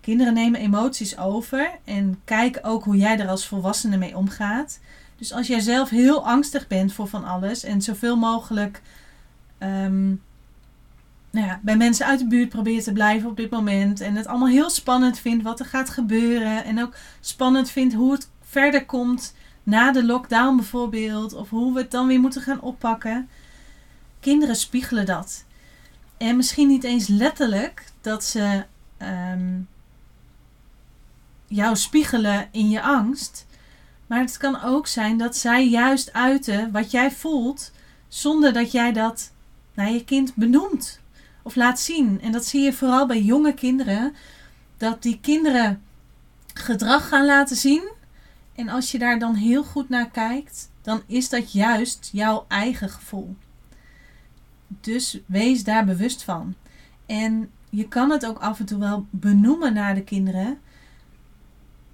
Kinderen 0.00 0.34
nemen 0.34 0.60
emoties 0.60 1.18
over 1.18 1.70
en 1.84 2.20
kijken 2.24 2.64
ook 2.64 2.84
hoe 2.84 2.96
jij 2.96 3.18
er 3.18 3.28
als 3.28 3.46
volwassene 3.46 3.96
mee 3.96 4.16
omgaat. 4.16 4.80
Dus 5.16 5.32
als 5.32 5.46
jij 5.46 5.60
zelf 5.60 5.90
heel 5.90 6.26
angstig 6.26 6.66
bent 6.66 6.92
voor 6.92 7.08
van 7.08 7.24
alles 7.24 7.64
en 7.64 7.82
zoveel 7.82 8.16
mogelijk 8.16 8.82
ehm, 9.58 10.14
nou 11.36 11.46
ja, 11.46 11.60
bij 11.62 11.76
mensen 11.76 12.06
uit 12.06 12.18
de 12.18 12.26
buurt 12.26 12.48
probeert 12.48 12.84
te 12.84 12.92
blijven 12.92 13.28
op 13.28 13.36
dit 13.36 13.50
moment. 13.50 14.00
En 14.00 14.14
het 14.14 14.26
allemaal 14.26 14.48
heel 14.48 14.70
spannend 14.70 15.18
vindt 15.18 15.44
wat 15.44 15.60
er 15.60 15.66
gaat 15.66 15.90
gebeuren. 15.90 16.64
En 16.64 16.82
ook 16.82 16.94
spannend 17.20 17.70
vindt 17.70 17.94
hoe 17.94 18.12
het 18.12 18.28
verder 18.42 18.86
komt 18.86 19.34
na 19.62 19.92
de 19.92 20.04
lockdown 20.04 20.56
bijvoorbeeld. 20.56 21.34
Of 21.34 21.50
hoe 21.50 21.72
we 21.72 21.80
het 21.80 21.90
dan 21.90 22.06
weer 22.06 22.20
moeten 22.20 22.42
gaan 22.42 22.60
oppakken. 22.60 23.28
Kinderen 24.26 24.56
spiegelen 24.56 25.06
dat. 25.06 25.44
En 26.16 26.36
misschien 26.36 26.68
niet 26.68 26.84
eens 26.84 27.06
letterlijk 27.06 27.84
dat 28.00 28.24
ze 28.24 28.64
ehm, 28.96 29.60
jou 31.46 31.76
spiegelen 31.76 32.48
in 32.50 32.70
je 32.70 32.82
angst. 32.82 33.46
Maar 34.06 34.20
het 34.20 34.36
kan 34.36 34.62
ook 34.62 34.86
zijn 34.86 35.18
dat 35.18 35.36
zij 35.36 35.68
juist 35.68 36.12
uiten 36.12 36.72
wat 36.72 36.90
jij 36.90 37.10
voelt, 37.10 37.72
zonder 38.08 38.52
dat 38.52 38.72
jij 38.72 38.92
dat 38.92 39.32
naar 39.74 39.90
je 39.90 40.04
kind 40.04 40.34
benoemt 40.34 41.00
of 41.42 41.54
laat 41.54 41.80
zien. 41.80 42.20
En 42.20 42.32
dat 42.32 42.46
zie 42.46 42.62
je 42.62 42.72
vooral 42.72 43.06
bij 43.06 43.22
jonge 43.22 43.54
kinderen, 43.54 44.14
dat 44.76 45.02
die 45.02 45.18
kinderen 45.20 45.82
gedrag 46.54 47.08
gaan 47.08 47.26
laten 47.26 47.56
zien. 47.56 47.92
En 48.54 48.68
als 48.68 48.90
je 48.90 48.98
daar 48.98 49.18
dan 49.18 49.34
heel 49.34 49.64
goed 49.64 49.88
naar 49.88 50.10
kijkt, 50.10 50.70
dan 50.82 51.02
is 51.06 51.28
dat 51.28 51.52
juist 51.52 52.08
jouw 52.12 52.44
eigen 52.48 52.88
gevoel. 52.90 53.36
Dus 54.66 55.20
wees 55.26 55.64
daar 55.64 55.84
bewust 55.84 56.22
van. 56.22 56.54
En 57.06 57.50
je 57.70 57.88
kan 57.88 58.10
het 58.10 58.26
ook 58.26 58.38
af 58.38 58.58
en 58.58 58.66
toe 58.66 58.78
wel 58.78 59.06
benoemen 59.10 59.74
naar 59.74 59.94
de 59.94 60.04
kinderen 60.04 60.58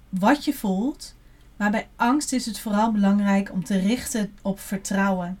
wat 0.09 0.45
je 0.45 0.53
voelt. 0.53 1.15
Maar 1.57 1.71
bij 1.71 1.87
angst 1.95 2.33
is 2.33 2.45
het 2.45 2.59
vooral 2.59 2.91
belangrijk 2.91 3.51
om 3.51 3.63
te 3.63 3.77
richten 3.77 4.33
op 4.41 4.59
vertrouwen. 4.59 5.39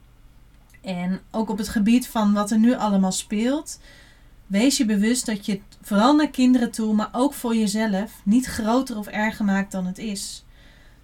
En 0.81 1.19
ook 1.31 1.49
op 1.49 1.57
het 1.57 1.69
gebied 1.69 2.07
van 2.07 2.33
wat 2.33 2.51
er 2.51 2.59
nu 2.59 2.75
allemaal 2.75 3.11
speelt. 3.11 3.79
Wees 4.47 4.77
je 4.77 4.85
bewust 4.85 5.25
dat 5.25 5.45
je 5.45 5.51
het 5.51 5.77
vooral 5.81 6.15
naar 6.15 6.29
kinderen 6.29 6.71
toe, 6.71 6.93
maar 6.93 7.09
ook 7.11 7.33
voor 7.33 7.55
jezelf, 7.55 8.21
niet 8.23 8.45
groter 8.45 8.97
of 8.97 9.07
erger 9.07 9.45
maakt 9.45 9.71
dan 9.71 9.85
het 9.85 9.97
is. 9.97 10.45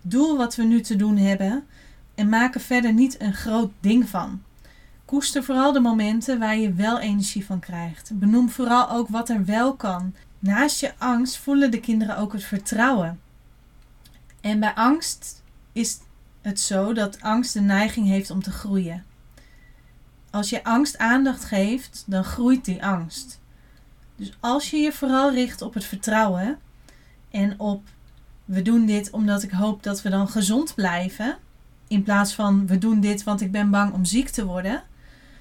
Doe 0.02 0.38
wat 0.38 0.56
we 0.56 0.64
nu 0.64 0.82
te 0.82 0.96
doen 0.96 1.18
hebben 1.18 1.64
en 2.16 2.30
maak 2.30 2.56
er 2.56 2.62
verder 2.62 2.94
niet 2.94 3.22
een 3.22 3.34
groot 3.34 3.72
ding 3.80 4.10
van. 4.10 4.42
Koester 5.10 5.44
vooral 5.44 5.72
de 5.72 5.80
momenten 5.80 6.40
waar 6.40 6.58
je 6.58 6.74
wel 6.74 7.00
energie 7.00 7.46
van 7.46 7.60
krijgt. 7.60 8.12
Benoem 8.14 8.50
vooral 8.50 8.90
ook 8.90 9.08
wat 9.08 9.30
er 9.30 9.46
wel 9.46 9.76
kan. 9.76 10.16
Naast 10.40 10.80
je 10.80 10.94
angst 10.98 11.38
voelen 11.38 11.72
de 11.72 11.80
kinderen 11.80 12.18
ook 12.18 12.34
het 12.34 12.44
vertrouwen. 12.44 13.20
En 14.42 14.60
bij 14.60 14.74
angst 14.74 15.44
is 15.72 16.00
het 16.42 16.60
zo 16.60 16.94
dat 16.94 17.22
angst 17.22 17.54
de 17.54 17.62
neiging 17.62 18.08
heeft 18.08 18.30
om 18.30 18.44
te 18.44 18.52
groeien. 18.52 19.06
Als 20.30 20.50
je 20.50 20.64
angst 20.64 20.98
aandacht 20.98 21.46
geeft, 21.46 22.04
dan 22.08 22.24
groeit 22.24 22.66
die 22.66 22.86
angst. 22.86 23.40
Dus 24.16 24.38
als 24.40 24.70
je 24.70 24.78
je 24.78 24.92
vooral 24.92 25.32
richt 25.32 25.62
op 25.62 25.74
het 25.74 25.86
vertrouwen 25.86 26.60
en 27.32 27.60
op 27.60 27.88
we 28.46 28.62
doen 28.62 28.86
dit 28.86 29.10
omdat 29.10 29.44
ik 29.44 29.52
hoop 29.52 29.84
dat 29.84 30.02
we 30.02 30.10
dan 30.10 30.28
gezond 30.28 30.76
blijven, 30.76 31.38
in 31.88 32.04
plaats 32.04 32.34
van 32.34 32.68
we 32.68 32.78
doen 32.78 33.00
dit 33.00 33.24
want 33.24 33.42
ik 33.42 33.52
ben 33.52 33.70
bang 33.70 33.94
om 33.94 34.06
ziek 34.06 34.30
te 34.30 34.46
worden. 34.46 34.84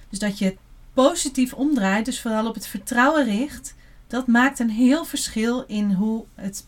Dus 0.08 0.18
dat 0.18 0.38
je 0.38 0.44
het 0.44 0.56
positief 0.92 1.52
omdraait, 1.52 2.04
dus 2.04 2.20
vooral 2.20 2.46
op 2.46 2.54
het 2.54 2.66
vertrouwen 2.66 3.24
richt, 3.24 3.74
dat 4.06 4.26
maakt 4.26 4.58
een 4.58 4.70
heel 4.70 5.04
verschil 5.04 5.64
in 5.66 5.92
hoe, 5.92 6.24
het, 6.34 6.66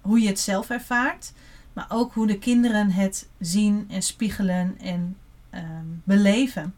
hoe 0.00 0.20
je 0.20 0.28
het 0.28 0.40
zelf 0.40 0.70
ervaart, 0.70 1.32
maar 1.72 1.86
ook 1.88 2.14
hoe 2.14 2.26
de 2.26 2.38
kinderen 2.38 2.90
het 2.90 3.28
zien 3.38 3.86
en 3.90 4.02
spiegelen 4.02 4.78
en 4.80 5.16
ehm, 5.50 5.84
beleven. 6.04 6.74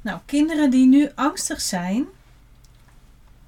Nou, 0.00 0.20
kinderen 0.26 0.70
die 0.70 0.86
nu 0.86 1.10
angstig 1.14 1.60
zijn, 1.60 2.04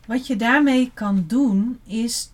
wat 0.06 0.26
je 0.26 0.36
daarmee 0.36 0.90
kan 0.94 1.24
doen 1.26 1.80
is 1.84 2.30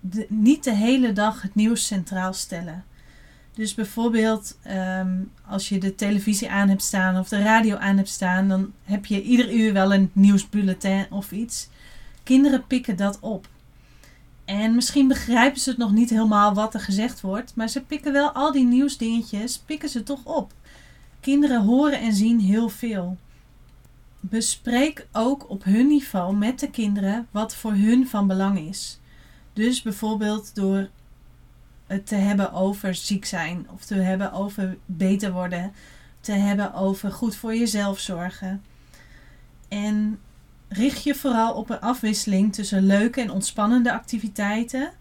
de, 0.00 0.26
niet 0.28 0.64
de 0.64 0.74
hele 0.74 1.12
dag 1.12 1.42
het 1.42 1.54
nieuws 1.54 1.86
centraal 1.86 2.32
stellen. 2.32 2.84
Dus 3.56 3.74
bijvoorbeeld 3.74 4.58
ehm, 4.62 5.22
als 5.46 5.68
je 5.68 5.78
de 5.78 5.94
televisie 5.94 6.50
aan 6.50 6.68
hebt 6.68 6.82
staan 6.82 7.18
of 7.18 7.28
de 7.28 7.42
radio 7.42 7.76
aan 7.76 7.96
hebt 7.96 8.08
staan, 8.08 8.48
dan 8.48 8.72
heb 8.84 9.06
je 9.06 9.22
ieder 9.22 9.54
uur 9.54 9.72
wel 9.72 9.94
een 9.94 10.10
nieuwsbulletin 10.12 11.06
of 11.10 11.32
iets. 11.32 11.68
Kinderen 12.22 12.66
pikken 12.66 12.96
dat 12.96 13.18
op. 13.20 13.48
En 14.44 14.74
misschien 14.74 15.08
begrijpen 15.08 15.60
ze 15.60 15.70
het 15.70 15.78
nog 15.78 15.92
niet 15.92 16.10
helemaal 16.10 16.54
wat 16.54 16.74
er 16.74 16.80
gezegd 16.80 17.20
wordt, 17.20 17.54
maar 17.54 17.68
ze 17.68 17.80
pikken 17.82 18.12
wel 18.12 18.30
al 18.30 18.52
die 18.52 18.64
nieuwsdingetjes, 18.64 19.58
pikken 19.58 19.88
ze 19.88 20.02
toch 20.02 20.24
op. 20.24 20.52
Kinderen 21.20 21.62
horen 21.62 22.00
en 22.00 22.12
zien 22.12 22.40
heel 22.40 22.68
veel 22.68 23.16
bespreek 24.20 25.06
ook 25.12 25.50
op 25.50 25.64
hun 25.64 25.86
niveau 25.86 26.36
met 26.36 26.60
de 26.60 26.70
kinderen 26.70 27.26
wat 27.30 27.54
voor 27.54 27.72
hun 27.72 28.08
van 28.08 28.26
belang 28.26 28.58
is. 28.58 29.00
Dus 29.52 29.82
bijvoorbeeld 29.82 30.54
door 30.54 30.88
het 31.86 32.06
te 32.06 32.14
hebben 32.14 32.52
over 32.52 32.94
ziek 32.94 33.24
zijn, 33.24 33.66
of 33.70 33.84
te 33.84 33.94
hebben 33.94 34.32
over 34.32 34.76
beter 34.86 35.32
worden, 35.32 35.72
te 36.20 36.32
hebben 36.32 36.74
over 36.74 37.12
goed 37.12 37.36
voor 37.36 37.54
jezelf 37.54 37.98
zorgen. 37.98 38.62
En 39.68 40.20
richt 40.68 41.02
je 41.02 41.14
vooral 41.14 41.54
op 41.54 41.70
een 41.70 41.80
afwisseling 41.80 42.54
tussen 42.54 42.86
leuke 42.86 43.20
en 43.20 43.30
ontspannende 43.30 43.92
activiteiten. 43.92 44.92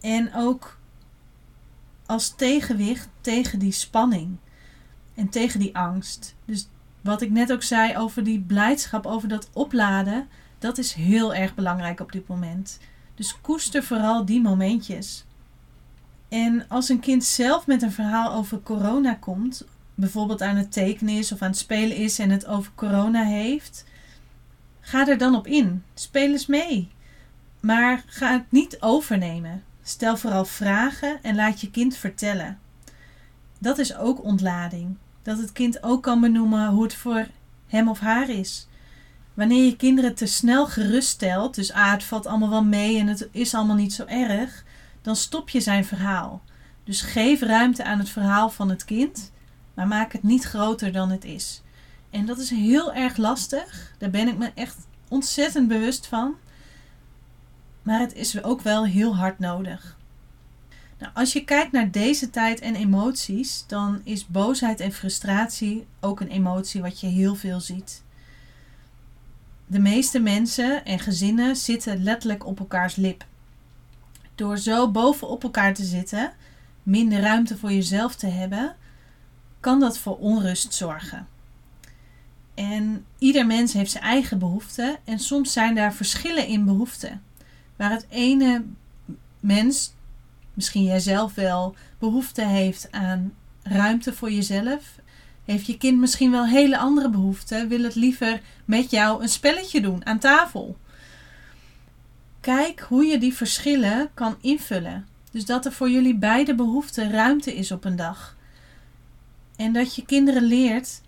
En 0.00 0.34
ook 0.34 0.78
als 2.06 2.34
tegenwicht 2.36 3.08
tegen 3.20 3.58
die 3.58 3.72
spanning 3.72 4.36
en 5.14 5.28
tegen 5.28 5.60
die 5.60 5.76
angst. 5.76 6.34
Dus 6.44 6.68
wat 7.00 7.22
ik 7.22 7.30
net 7.30 7.52
ook 7.52 7.62
zei 7.62 7.96
over 7.96 8.24
die 8.24 8.40
blijdschap, 8.40 9.06
over 9.06 9.28
dat 9.28 9.48
opladen, 9.52 10.28
dat 10.58 10.78
is 10.78 10.92
heel 10.92 11.34
erg 11.34 11.54
belangrijk 11.54 12.00
op 12.00 12.12
dit 12.12 12.28
moment. 12.28 12.78
Dus 13.14 13.40
koester 13.40 13.82
vooral 13.82 14.24
die 14.24 14.40
momentjes. 14.40 15.24
En 16.28 16.68
als 16.68 16.88
een 16.88 17.00
kind 17.00 17.24
zelf 17.24 17.66
met 17.66 17.82
een 17.82 17.92
verhaal 17.92 18.32
over 18.32 18.62
corona 18.62 19.14
komt, 19.14 19.64
bijvoorbeeld 19.94 20.42
aan 20.42 20.56
het 20.56 20.72
tekenen 20.72 21.14
is 21.14 21.32
of 21.32 21.42
aan 21.42 21.50
het 21.50 21.58
spelen 21.58 21.96
is 21.96 22.18
en 22.18 22.30
het 22.30 22.46
over 22.46 22.72
corona 22.74 23.24
heeft, 23.24 23.84
ga 24.80 25.08
er 25.08 25.18
dan 25.18 25.34
op 25.34 25.46
in. 25.46 25.82
Speel 25.94 26.30
eens 26.30 26.46
mee. 26.46 26.88
Maar 27.60 28.04
ga 28.06 28.32
het 28.32 28.44
niet 28.48 28.76
overnemen. 28.80 29.62
Stel 29.82 30.16
vooral 30.16 30.44
vragen 30.44 31.22
en 31.22 31.34
laat 31.34 31.60
je 31.60 31.70
kind 31.70 31.96
vertellen. 31.96 32.58
Dat 33.58 33.78
is 33.78 33.96
ook 33.96 34.24
ontlading. 34.24 34.96
Dat 35.22 35.38
het 35.38 35.52
kind 35.52 35.82
ook 35.82 36.02
kan 36.02 36.20
benoemen 36.20 36.68
hoe 36.68 36.82
het 36.82 36.94
voor 36.94 37.26
hem 37.66 37.88
of 37.88 38.00
haar 38.00 38.28
is. 38.28 38.68
Wanneer 39.34 39.64
je 39.64 39.76
kinderen 39.76 40.14
te 40.14 40.26
snel 40.26 40.66
geruststelt, 40.66 41.54
dus 41.54 41.72
ah, 41.72 41.90
het 41.90 42.04
valt 42.04 42.26
allemaal 42.26 42.50
wel 42.50 42.64
mee 42.64 42.98
en 42.98 43.06
het 43.06 43.28
is 43.30 43.54
allemaal 43.54 43.76
niet 43.76 43.92
zo 43.92 44.04
erg, 44.04 44.64
dan 45.02 45.16
stop 45.16 45.48
je 45.48 45.60
zijn 45.60 45.84
verhaal. 45.84 46.42
Dus 46.84 47.00
geef 47.00 47.40
ruimte 47.40 47.84
aan 47.84 47.98
het 47.98 48.08
verhaal 48.08 48.50
van 48.50 48.70
het 48.70 48.84
kind, 48.84 49.32
maar 49.74 49.86
maak 49.86 50.12
het 50.12 50.22
niet 50.22 50.44
groter 50.44 50.92
dan 50.92 51.10
het 51.10 51.24
is. 51.24 51.62
En 52.10 52.26
dat 52.26 52.38
is 52.38 52.50
heel 52.50 52.92
erg 52.92 53.16
lastig. 53.16 53.94
Daar 53.98 54.10
ben 54.10 54.28
ik 54.28 54.38
me 54.38 54.50
echt 54.54 54.76
ontzettend 55.08 55.68
bewust 55.68 56.06
van. 56.06 56.34
Maar 57.82 58.00
het 58.00 58.14
is 58.14 58.42
ook 58.42 58.60
wel 58.60 58.86
heel 58.86 59.16
hard 59.16 59.38
nodig. 59.38 59.96
Nou, 60.98 61.12
als 61.14 61.32
je 61.32 61.44
kijkt 61.44 61.72
naar 61.72 61.90
deze 61.90 62.30
tijd 62.30 62.60
en 62.60 62.74
emoties, 62.74 63.64
dan 63.66 64.00
is 64.04 64.26
boosheid 64.26 64.80
en 64.80 64.92
frustratie 64.92 65.86
ook 66.00 66.20
een 66.20 66.28
emotie 66.28 66.82
wat 66.82 67.00
je 67.00 67.06
heel 67.06 67.34
veel 67.34 67.60
ziet. 67.60 68.03
De 69.66 69.78
meeste 69.78 70.20
mensen 70.20 70.84
en 70.84 70.98
gezinnen 70.98 71.56
zitten 71.56 72.02
letterlijk 72.02 72.46
op 72.46 72.58
elkaars 72.58 72.96
lip. 72.96 73.24
Door 74.34 74.58
zo 74.58 74.90
bovenop 74.90 75.42
elkaar 75.42 75.74
te 75.74 75.84
zitten, 75.84 76.32
minder 76.82 77.20
ruimte 77.20 77.56
voor 77.56 77.72
jezelf 77.72 78.14
te 78.14 78.26
hebben, 78.26 78.76
kan 79.60 79.80
dat 79.80 79.98
voor 79.98 80.16
onrust 80.16 80.74
zorgen. 80.74 81.26
En 82.54 83.04
ieder 83.18 83.46
mens 83.46 83.72
heeft 83.72 83.90
zijn 83.90 84.04
eigen 84.04 84.38
behoeften 84.38 84.96
en 85.04 85.18
soms 85.18 85.52
zijn 85.52 85.74
daar 85.74 85.94
verschillen 85.94 86.46
in 86.46 86.64
behoeften. 86.64 87.22
Waar 87.76 87.90
het 87.90 88.06
ene 88.08 88.64
mens 89.40 89.92
misschien 90.54 90.84
jij 90.84 91.00
zelf 91.00 91.34
wel 91.34 91.74
behoefte 91.98 92.44
heeft 92.44 92.92
aan 92.92 93.34
ruimte 93.62 94.12
voor 94.12 94.30
jezelf 94.30 94.98
Heeft 95.44 95.66
je 95.66 95.78
kind 95.78 95.98
misschien 95.98 96.30
wel 96.30 96.46
hele 96.46 96.78
andere 96.78 97.10
behoeften? 97.10 97.68
Wil 97.68 97.82
het 97.82 97.94
liever 97.94 98.40
met 98.64 98.90
jou 98.90 99.22
een 99.22 99.28
spelletje 99.28 99.80
doen 99.80 100.06
aan 100.06 100.18
tafel? 100.18 100.76
Kijk 102.40 102.80
hoe 102.80 103.04
je 103.04 103.18
die 103.18 103.34
verschillen 103.34 104.10
kan 104.14 104.36
invullen. 104.40 105.06
Dus 105.30 105.44
dat 105.44 105.64
er 105.64 105.72
voor 105.72 105.90
jullie 105.90 106.16
beide 106.16 106.54
behoeften 106.54 107.10
ruimte 107.10 107.54
is 107.54 107.72
op 107.72 107.84
een 107.84 107.96
dag. 107.96 108.36
En 109.56 109.72
dat 109.72 109.94
je 109.94 110.04
kinderen 110.04 110.42
leert 110.42 111.00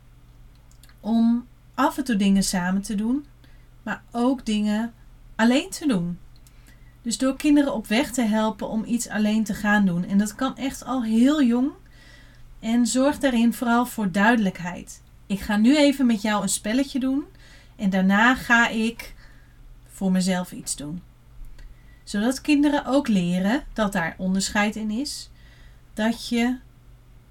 om 1.00 1.46
af 1.74 1.98
en 1.98 2.04
toe 2.04 2.16
dingen 2.16 2.42
samen 2.42 2.82
te 2.82 2.94
doen, 2.94 3.24
maar 3.82 4.02
ook 4.10 4.46
dingen 4.46 4.92
alleen 5.36 5.70
te 5.70 5.86
doen. 5.86 6.18
Dus 7.02 7.18
door 7.18 7.36
kinderen 7.36 7.74
op 7.74 7.86
weg 7.86 8.12
te 8.12 8.22
helpen 8.22 8.68
om 8.68 8.84
iets 8.84 9.08
alleen 9.08 9.44
te 9.44 9.54
gaan 9.54 9.86
doen. 9.86 10.04
En 10.04 10.18
dat 10.18 10.34
kan 10.34 10.56
echt 10.56 10.84
al 10.84 11.04
heel 11.04 11.42
jong. 11.42 11.70
En 12.66 12.86
zorg 12.86 13.18
daarin 13.18 13.52
vooral 13.52 13.86
voor 13.86 14.12
duidelijkheid. 14.12 15.02
Ik 15.26 15.40
ga 15.40 15.56
nu 15.56 15.76
even 15.76 16.06
met 16.06 16.22
jou 16.22 16.42
een 16.42 16.48
spelletje 16.48 16.98
doen. 16.98 17.24
En 17.76 17.90
daarna 17.90 18.34
ga 18.34 18.68
ik 18.68 19.14
voor 19.86 20.12
mezelf 20.12 20.52
iets 20.52 20.76
doen. 20.76 21.02
Zodat 22.04 22.40
kinderen 22.40 22.86
ook 22.86 23.08
leren 23.08 23.64
dat 23.72 23.92
daar 23.92 24.14
onderscheid 24.18 24.76
in 24.76 24.90
is. 24.90 25.30
Dat 25.94 26.28
je 26.28 26.58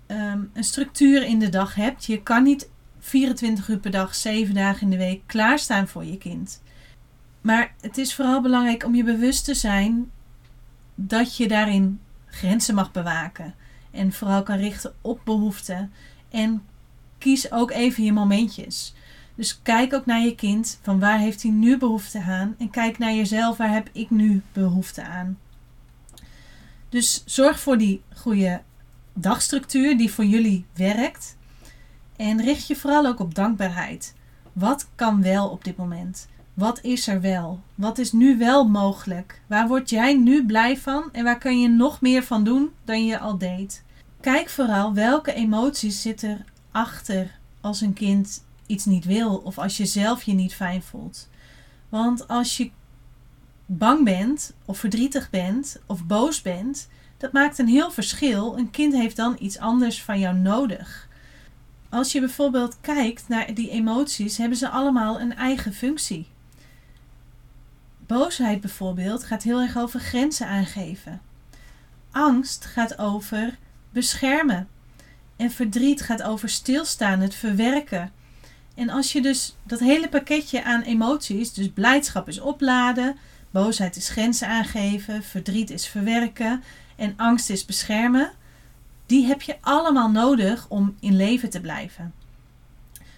ehm, 0.05 0.43
een 0.53 0.63
structuur 0.63 1.23
in 1.23 1.39
de 1.39 1.49
dag 1.49 1.75
hebt. 1.75 2.05
Je 2.05 2.23
kan 2.23 2.43
niet 2.43 2.69
24 2.99 3.67
uur 3.67 3.79
per 3.79 3.91
dag, 3.91 4.15
7 4.15 4.53
dagen 4.53 4.81
in 4.81 4.89
de 4.89 4.97
week 4.97 5.21
klaarstaan 5.25 5.87
voor 5.87 6.05
je 6.05 6.17
kind. 6.17 6.61
Maar 7.41 7.73
het 7.81 7.97
is 7.97 8.15
vooral 8.15 8.41
belangrijk 8.41 8.85
om 8.85 8.95
je 8.95 9.03
bewust 9.03 9.45
te 9.45 9.53
zijn 9.53 10.11
dat 10.95 11.37
je 11.37 11.47
daarin 11.47 11.99
grenzen 12.25 12.75
mag 12.75 12.91
bewaken. 12.91 13.55
En 13.95 14.13
vooral 14.13 14.43
kan 14.43 14.57
richten 14.57 14.93
op 15.01 15.19
behoeften. 15.23 15.91
En 16.29 16.63
kies 17.17 17.51
ook 17.51 17.71
even 17.71 18.03
je 18.03 18.13
momentjes. 18.13 18.93
Dus 19.35 19.61
kijk 19.61 19.93
ook 19.93 20.05
naar 20.05 20.21
je 20.21 20.35
kind. 20.35 20.79
Van 20.81 20.99
waar 20.99 21.19
heeft 21.19 21.41
hij 21.41 21.51
nu 21.51 21.77
behoefte 21.77 22.21
aan? 22.21 22.55
En 22.57 22.69
kijk 22.69 22.97
naar 22.97 23.13
jezelf. 23.13 23.57
Waar 23.57 23.73
heb 23.73 23.89
ik 23.91 24.09
nu 24.09 24.41
behoefte 24.53 25.03
aan? 25.03 25.37
Dus 26.89 27.23
zorg 27.25 27.59
voor 27.59 27.77
die 27.77 28.01
goede 28.15 28.61
dagstructuur 29.13 29.97
die 29.97 30.11
voor 30.11 30.25
jullie 30.25 30.65
werkt. 30.73 31.37
En 32.15 32.41
richt 32.41 32.67
je 32.67 32.75
vooral 32.75 33.05
ook 33.05 33.19
op 33.19 33.35
dankbaarheid. 33.35 34.13
Wat 34.53 34.87
kan 34.95 35.21
wel 35.21 35.49
op 35.49 35.63
dit 35.63 35.77
moment? 35.77 36.27
Wat 36.53 36.81
is 36.81 37.07
er 37.07 37.21
wel? 37.21 37.59
Wat 37.75 37.97
is 37.97 38.11
nu 38.11 38.37
wel 38.37 38.67
mogelijk? 38.67 39.41
Waar 39.47 39.67
word 39.67 39.89
jij 39.89 40.13
nu 40.13 40.45
blij 40.45 40.77
van 40.77 41.09
en 41.11 41.23
waar 41.23 41.37
kan 41.37 41.61
je 41.61 41.67
nog 41.67 42.01
meer 42.01 42.23
van 42.23 42.43
doen 42.43 42.69
dan 42.85 43.05
je 43.05 43.19
al 43.19 43.37
deed? 43.37 43.83
Kijk 44.25 44.49
vooral 44.49 44.93
welke 44.93 45.33
emoties 45.33 46.01
zitten 46.01 46.45
achter 46.71 47.39
als 47.61 47.81
een 47.81 47.93
kind 47.93 48.43
iets 48.65 48.85
niet 48.85 49.05
wil 49.05 49.35
of 49.37 49.57
als 49.57 49.77
je 49.77 49.85
zelf 49.85 50.23
je 50.23 50.33
niet 50.33 50.55
fijn 50.55 50.81
voelt. 50.81 51.29
Want 51.89 52.27
als 52.27 52.57
je 52.57 52.71
bang 53.65 54.03
bent 54.03 54.53
of 54.65 54.79
verdrietig 54.79 55.29
bent 55.29 55.81
of 55.85 56.05
boos 56.05 56.41
bent, 56.41 56.87
dat 57.17 57.31
maakt 57.31 57.59
een 57.59 57.67
heel 57.67 57.91
verschil. 57.91 58.57
Een 58.57 58.71
kind 58.71 58.93
heeft 58.93 59.15
dan 59.15 59.35
iets 59.39 59.59
anders 59.59 60.03
van 60.03 60.19
jou 60.19 60.35
nodig. 60.35 61.07
Als 61.89 62.11
je 62.11 62.19
bijvoorbeeld 62.19 62.77
kijkt 62.81 63.27
naar 63.27 63.53
die 63.53 63.69
emoties, 63.69 64.37
hebben 64.37 64.57
ze 64.57 64.69
allemaal 64.69 65.19
een 65.19 65.35
eigen 65.35 65.73
functie. 65.73 66.27
Boosheid 68.05 68.61
bijvoorbeeld 68.61 69.23
gaat 69.23 69.43
heel 69.43 69.61
erg 69.61 69.77
over 69.77 69.99
grenzen 69.99 70.47
aangeven. 70.47 71.21
Angst 72.11 72.65
gaat 72.65 72.97
over 72.97 73.57
beschermen. 73.95 74.67
En 75.35 75.51
verdriet 75.51 76.01
gaat 76.01 76.23
over 76.23 76.49
stilstaan, 76.49 77.19
het 77.19 77.35
verwerken. 77.35 78.11
En 78.75 78.89
als 78.89 79.11
je 79.11 79.21
dus 79.21 79.55
dat 79.63 79.79
hele 79.79 80.09
pakketje 80.09 80.63
aan 80.63 80.81
emoties, 80.81 81.53
dus 81.53 81.69
blijdschap 81.69 82.27
is 82.27 82.39
opladen, 82.39 83.17
boosheid 83.51 83.95
is 83.95 84.09
grenzen 84.09 84.47
aangeven, 84.47 85.23
verdriet 85.23 85.69
is 85.69 85.87
verwerken 85.87 86.63
en 86.95 87.13
angst 87.17 87.49
is 87.49 87.65
beschermen, 87.65 88.31
die 89.05 89.25
heb 89.25 89.41
je 89.41 89.57
allemaal 89.61 90.11
nodig 90.11 90.65
om 90.69 90.95
in 90.99 91.15
leven 91.15 91.49
te 91.49 91.61
blijven. 91.61 92.13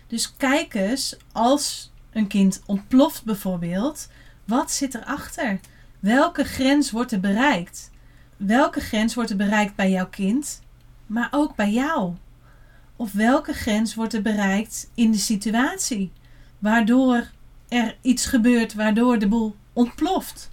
Dus 0.08 0.36
kijk 0.36 0.73
eens, 0.73 1.17
als 1.32 1.91
een 2.12 2.28
kind 2.28 2.62
ontploft 2.65 3.23
bijvoorbeeld, 3.23 4.08
wat 4.45 4.71
zit 4.71 4.95
erachter? 4.95 5.60
Welke 5.99 6.43
grens 6.43 6.91
wordt 6.91 7.12
er 7.12 7.19
bereikt? 7.19 7.89
Welke 8.38 8.80
grens 8.80 9.13
wordt 9.13 9.30
er 9.30 9.36
bereikt 9.38 9.75
bij 9.75 9.89
jouw 9.89 10.08
kind, 10.08 10.62
maar 11.08 11.28
ook 11.32 11.56
bij 11.56 11.72
jou? 11.72 12.13
Of 12.96 13.12
welke 13.12 13.54
grens 13.54 13.96
wordt 13.96 14.13
er 14.13 14.22
bereikt 14.22 14.91
in 14.93 15.12
de 15.12 15.17
situatie, 15.17 16.12
waardoor 16.60 17.30
er 17.67 17.96
iets 18.02 18.26
gebeurt, 18.26 18.74
waardoor 18.74 19.20
de 19.20 19.28
boel 19.28 19.56
ontploft? 19.74 20.50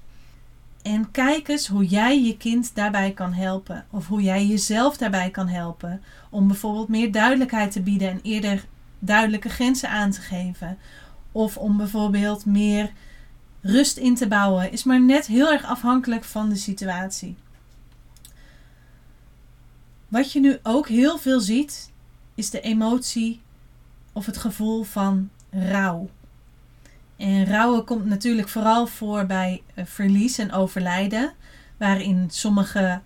En 0.84 1.10
kijk 1.10 1.48
eens 1.48 1.66
hoe 1.66 1.86
jij 1.86 2.22
je 2.22 2.36
kind 2.36 2.74
daarbij 2.74 3.12
kan 3.12 3.32
helpen. 3.32 3.86
Of 3.90 4.06
hoe 4.06 4.22
jij 4.22 4.46
jezelf 4.46 4.96
daarbij 4.96 5.30
kan 5.30 5.48
helpen. 5.48 6.02
Om 6.30 6.46
bijvoorbeeld 6.46 6.88
meer 6.88 7.12
duidelijkheid 7.12 7.72
te 7.72 7.82
bieden 7.82 8.10
en 8.10 8.20
eerder 8.22 8.64
duidelijke 8.98 9.48
grenzen 9.48 9.88
aan 9.88 10.10
te 10.10 10.20
geven. 10.20 10.78
Of 11.32 11.56
om 11.56 11.76
bijvoorbeeld 11.76 12.46
meer 12.46 12.92
rust 13.60 13.96
in 13.96 14.14
te 14.14 14.28
bouwen. 14.28 14.72
Is 14.72 14.84
maar 14.84 15.00
net 15.00 15.26
heel 15.26 15.52
erg 15.52 15.64
afhankelijk 15.64 16.24
van 16.24 16.48
de 16.48 16.56
situatie. 16.56 17.36
Wat 20.14 20.32
je 20.32 20.40
nu 20.40 20.58
ook 20.62 20.88
heel 20.88 21.18
veel 21.18 21.40
ziet, 21.40 21.92
is 22.34 22.50
de 22.50 22.60
emotie 22.60 23.40
of 24.12 24.26
het 24.26 24.36
gevoel 24.36 24.82
van 24.82 25.30
rouw. 25.50 26.10
En 27.16 27.46
rouwen 27.46 27.84
komt 27.84 28.04
natuurlijk 28.04 28.48
vooral 28.48 28.86
voor 28.86 29.26
bij 29.26 29.62
eh, 29.74 29.84
verlies 29.84 30.38
en 30.38 30.52
overlijden, 30.52 31.32
waarin 31.76 32.26
sommige 32.30 33.00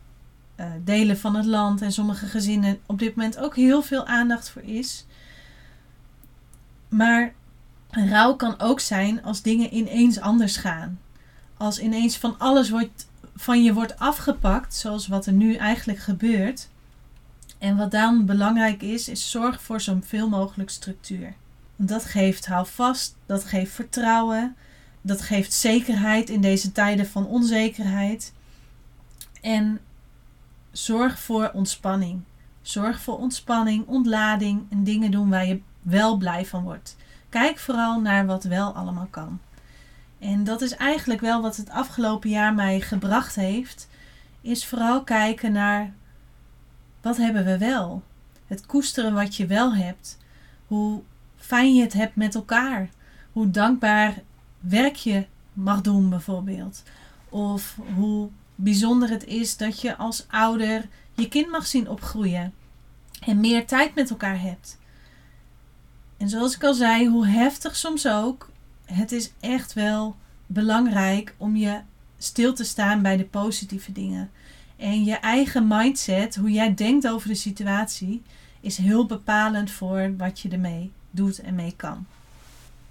uh, 0.56 0.66
delen 0.84 1.18
van 1.18 1.34
het 1.34 1.44
land 1.44 1.82
en 1.82 1.92
sommige 1.92 2.26
gezinnen 2.26 2.78
op 2.86 2.98
dit 2.98 3.14
moment 3.14 3.38
ook 3.38 3.56
heel 3.56 3.82
veel 3.82 4.06
aandacht 4.06 4.50
voor 4.50 4.62
is. 4.62 5.06
Maar 6.88 7.32
rouw 7.90 8.34
kan 8.34 8.60
ook 8.60 8.80
zijn 8.80 9.22
als 9.22 9.42
dingen 9.42 9.74
ineens 9.74 10.20
anders 10.20 10.56
gaan. 10.56 11.00
Als 11.56 11.80
ineens 11.80 12.16
van 12.16 12.38
alles 12.38 12.70
wordt, 12.70 13.08
van 13.36 13.62
je 13.62 13.72
wordt 13.72 13.98
afgepakt, 13.98 14.74
zoals 14.74 15.06
wat 15.06 15.26
er 15.26 15.32
nu 15.32 15.54
eigenlijk 15.54 15.98
gebeurt. 15.98 16.68
En 17.58 17.76
wat 17.76 17.90
dan 17.90 18.26
belangrijk 18.26 18.82
is, 18.82 19.08
is 19.08 19.30
zorg 19.30 19.62
voor 19.62 19.80
zoveel 19.80 20.28
mogelijk 20.28 20.70
structuur. 20.70 21.34
Dat 21.76 22.04
geeft 22.04 22.46
houvast, 22.46 23.16
dat 23.26 23.44
geeft 23.44 23.72
vertrouwen, 23.72 24.56
dat 25.00 25.22
geeft 25.22 25.52
zekerheid 25.52 26.30
in 26.30 26.40
deze 26.40 26.72
tijden 26.72 27.06
van 27.06 27.26
onzekerheid. 27.26 28.32
En 29.40 29.80
zorg 30.72 31.18
voor 31.18 31.50
ontspanning. 31.52 32.20
Zorg 32.62 33.00
voor 33.00 33.18
ontspanning, 33.18 33.86
ontlading 33.86 34.66
en 34.70 34.84
dingen 34.84 35.10
doen 35.10 35.30
waar 35.30 35.46
je 35.46 35.60
wel 35.82 36.16
blij 36.16 36.46
van 36.46 36.62
wordt. 36.62 36.96
Kijk 37.28 37.58
vooral 37.58 38.00
naar 38.00 38.26
wat 38.26 38.44
wel 38.44 38.72
allemaal 38.72 39.08
kan. 39.10 39.40
En 40.18 40.44
dat 40.44 40.60
is 40.60 40.76
eigenlijk 40.76 41.20
wel 41.20 41.42
wat 41.42 41.56
het 41.56 41.70
afgelopen 41.70 42.30
jaar 42.30 42.54
mij 42.54 42.80
gebracht 42.80 43.34
heeft. 43.34 43.88
Is 44.40 44.66
vooral 44.66 45.04
kijken 45.04 45.52
naar 45.52 45.92
wat 47.00 47.16
hebben 47.16 47.44
we 47.44 47.58
wel. 47.58 48.02
Het 48.46 48.66
koesteren 48.66 49.14
wat 49.14 49.36
je 49.36 49.46
wel 49.46 49.74
hebt. 49.74 50.18
Hoe 50.66 51.02
fijn 51.36 51.74
je 51.74 51.82
het 51.82 51.92
hebt 51.92 52.16
met 52.16 52.34
elkaar. 52.34 52.88
Hoe 53.32 53.50
dankbaar 53.50 54.14
werk 54.60 54.96
je 54.96 55.26
mag 55.52 55.80
doen 55.80 56.10
bijvoorbeeld. 56.10 56.82
Of 57.28 57.78
hoe 57.94 58.28
bijzonder 58.54 59.10
het 59.10 59.24
is 59.24 59.56
dat 59.56 59.80
je 59.80 59.96
als 59.96 60.26
ouder 60.28 60.88
je 61.14 61.28
kind 61.28 61.50
mag 61.50 61.66
zien 61.66 61.88
opgroeien. 61.88 62.54
En 63.20 63.40
meer 63.40 63.66
tijd 63.66 63.94
met 63.94 64.10
elkaar 64.10 64.40
hebt. 64.40 64.78
En 66.16 66.28
zoals 66.28 66.54
ik 66.54 66.64
al 66.64 66.74
zei, 66.74 67.08
hoe 67.08 67.26
heftig 67.26 67.76
soms 67.76 68.08
ook, 68.08 68.50
het 68.84 69.12
is 69.12 69.32
echt 69.40 69.72
wel 69.72 70.16
belangrijk 70.46 71.34
om 71.36 71.56
je 71.56 71.80
stil 72.18 72.54
te 72.54 72.64
staan 72.64 73.02
bij 73.02 73.16
de 73.16 73.24
positieve 73.24 73.92
dingen. 73.92 74.30
En 74.78 75.04
je 75.04 75.14
eigen 75.14 75.66
mindset, 75.66 76.36
hoe 76.36 76.50
jij 76.50 76.74
denkt 76.74 77.08
over 77.08 77.28
de 77.28 77.34
situatie, 77.34 78.22
is 78.60 78.76
heel 78.76 79.06
bepalend 79.06 79.70
voor 79.70 80.16
wat 80.16 80.40
je 80.40 80.48
ermee 80.48 80.92
doet 81.10 81.38
en 81.38 81.54
mee 81.54 81.74
kan. 81.76 82.06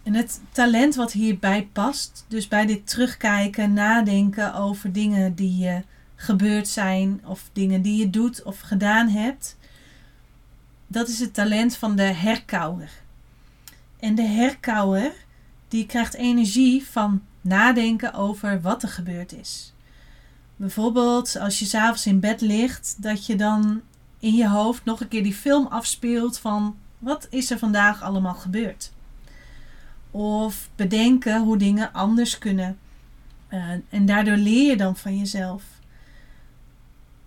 En 0.03 0.13
het 0.13 0.41
talent 0.51 0.95
wat 0.95 1.11
hierbij 1.11 1.69
past, 1.73 2.25
dus 2.27 2.47
bij 2.47 2.65
dit 2.65 2.87
terugkijken, 2.87 3.73
nadenken 3.73 4.53
over 4.53 4.93
dingen 4.93 5.35
die 5.35 5.57
je 5.57 5.83
gebeurd 6.15 6.67
zijn 6.67 7.21
of 7.23 7.49
dingen 7.53 7.81
die 7.81 7.97
je 7.97 8.09
doet 8.09 8.43
of 8.43 8.59
gedaan 8.59 9.07
hebt, 9.07 9.57
dat 10.87 11.07
is 11.07 11.19
het 11.19 11.33
talent 11.33 11.75
van 11.75 11.95
de 11.95 12.03
herkauwer. 12.03 12.89
En 13.99 14.15
de 14.15 14.27
herkauwer, 14.27 15.11
die 15.67 15.85
krijgt 15.85 16.13
energie 16.13 16.85
van 16.85 17.21
nadenken 17.41 18.13
over 18.13 18.61
wat 18.61 18.83
er 18.83 18.89
gebeurd 18.89 19.33
is. 19.33 19.73
Bijvoorbeeld 20.57 21.37
als 21.39 21.59
je 21.59 21.65
s'avonds 21.65 22.05
in 22.05 22.19
bed 22.19 22.41
ligt, 22.41 22.95
dat 22.99 23.25
je 23.25 23.35
dan 23.35 23.81
in 24.19 24.33
je 24.33 24.47
hoofd 24.47 24.85
nog 24.85 25.01
een 25.01 25.07
keer 25.07 25.23
die 25.23 25.33
film 25.33 25.67
afspeelt 25.67 26.39
van 26.39 26.77
Wat 26.97 27.27
is 27.29 27.51
er 27.51 27.57
vandaag 27.57 28.01
allemaal 28.01 28.33
gebeurd? 28.33 28.91
Of 30.11 30.69
bedenken 30.75 31.41
hoe 31.41 31.57
dingen 31.57 31.93
anders 31.93 32.37
kunnen. 32.37 32.77
Uh, 33.49 33.69
en 33.89 34.05
daardoor 34.05 34.35
leer 34.35 34.69
je 34.69 34.77
dan 34.77 34.95
van 34.95 35.17
jezelf. 35.17 35.63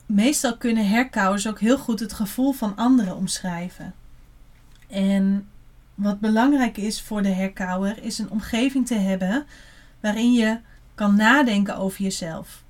Meestal 0.06 0.56
kunnen 0.56 0.88
herkauwers 0.88 1.48
ook 1.48 1.60
heel 1.60 1.78
goed 1.78 2.00
het 2.00 2.12
gevoel 2.12 2.52
van 2.52 2.76
anderen 2.76 3.16
omschrijven. 3.16 3.94
En 4.88 5.48
wat 5.94 6.20
belangrijk 6.20 6.76
is 6.76 7.02
voor 7.02 7.22
de 7.22 7.28
herkauwer, 7.28 8.02
is 8.02 8.18
een 8.18 8.30
omgeving 8.30 8.86
te 8.86 8.94
hebben 8.94 9.46
waarin 10.00 10.32
je 10.32 10.58
kan 10.94 11.16
nadenken 11.16 11.76
over 11.76 12.02
jezelf. 12.02 12.62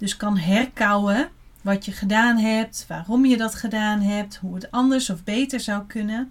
Dus 0.00 0.16
kan 0.16 0.36
herkauwen 0.36 1.28
wat 1.62 1.84
je 1.84 1.92
gedaan 1.92 2.36
hebt, 2.36 2.84
waarom 2.88 3.24
je 3.24 3.36
dat 3.36 3.54
gedaan 3.54 4.00
hebt, 4.00 4.36
hoe 4.36 4.54
het 4.54 4.70
anders 4.70 5.10
of 5.10 5.24
beter 5.24 5.60
zou 5.60 5.82
kunnen. 5.86 6.30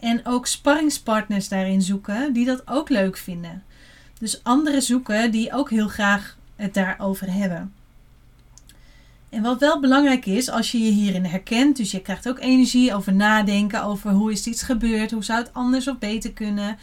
En 0.00 0.26
ook 0.26 0.46
sparringspartners 0.46 1.48
daarin 1.48 1.82
zoeken 1.82 2.32
die 2.32 2.46
dat 2.46 2.62
ook 2.68 2.88
leuk 2.88 3.16
vinden. 3.16 3.62
Dus 4.18 4.44
anderen 4.44 4.82
zoeken 4.82 5.30
die 5.30 5.52
ook 5.52 5.70
heel 5.70 5.88
graag 5.88 6.36
het 6.56 6.74
daarover 6.74 7.32
hebben. 7.32 7.72
En 9.28 9.42
wat 9.42 9.60
wel 9.60 9.80
belangrijk 9.80 10.26
is, 10.26 10.50
als 10.50 10.72
je 10.72 10.78
je 10.78 10.90
hierin 10.90 11.24
herkent, 11.24 11.76
dus 11.76 11.90
je 11.90 12.00
krijgt 12.00 12.28
ook 12.28 12.38
energie 12.38 12.94
over 12.94 13.12
nadenken 13.12 13.84
over 13.84 14.10
hoe 14.10 14.32
is 14.32 14.46
iets 14.46 14.62
gebeurd, 14.62 15.10
hoe 15.10 15.24
zou 15.24 15.38
het 15.38 15.52
anders 15.52 15.88
of 15.88 15.98
beter 15.98 16.32
kunnen, 16.32 16.78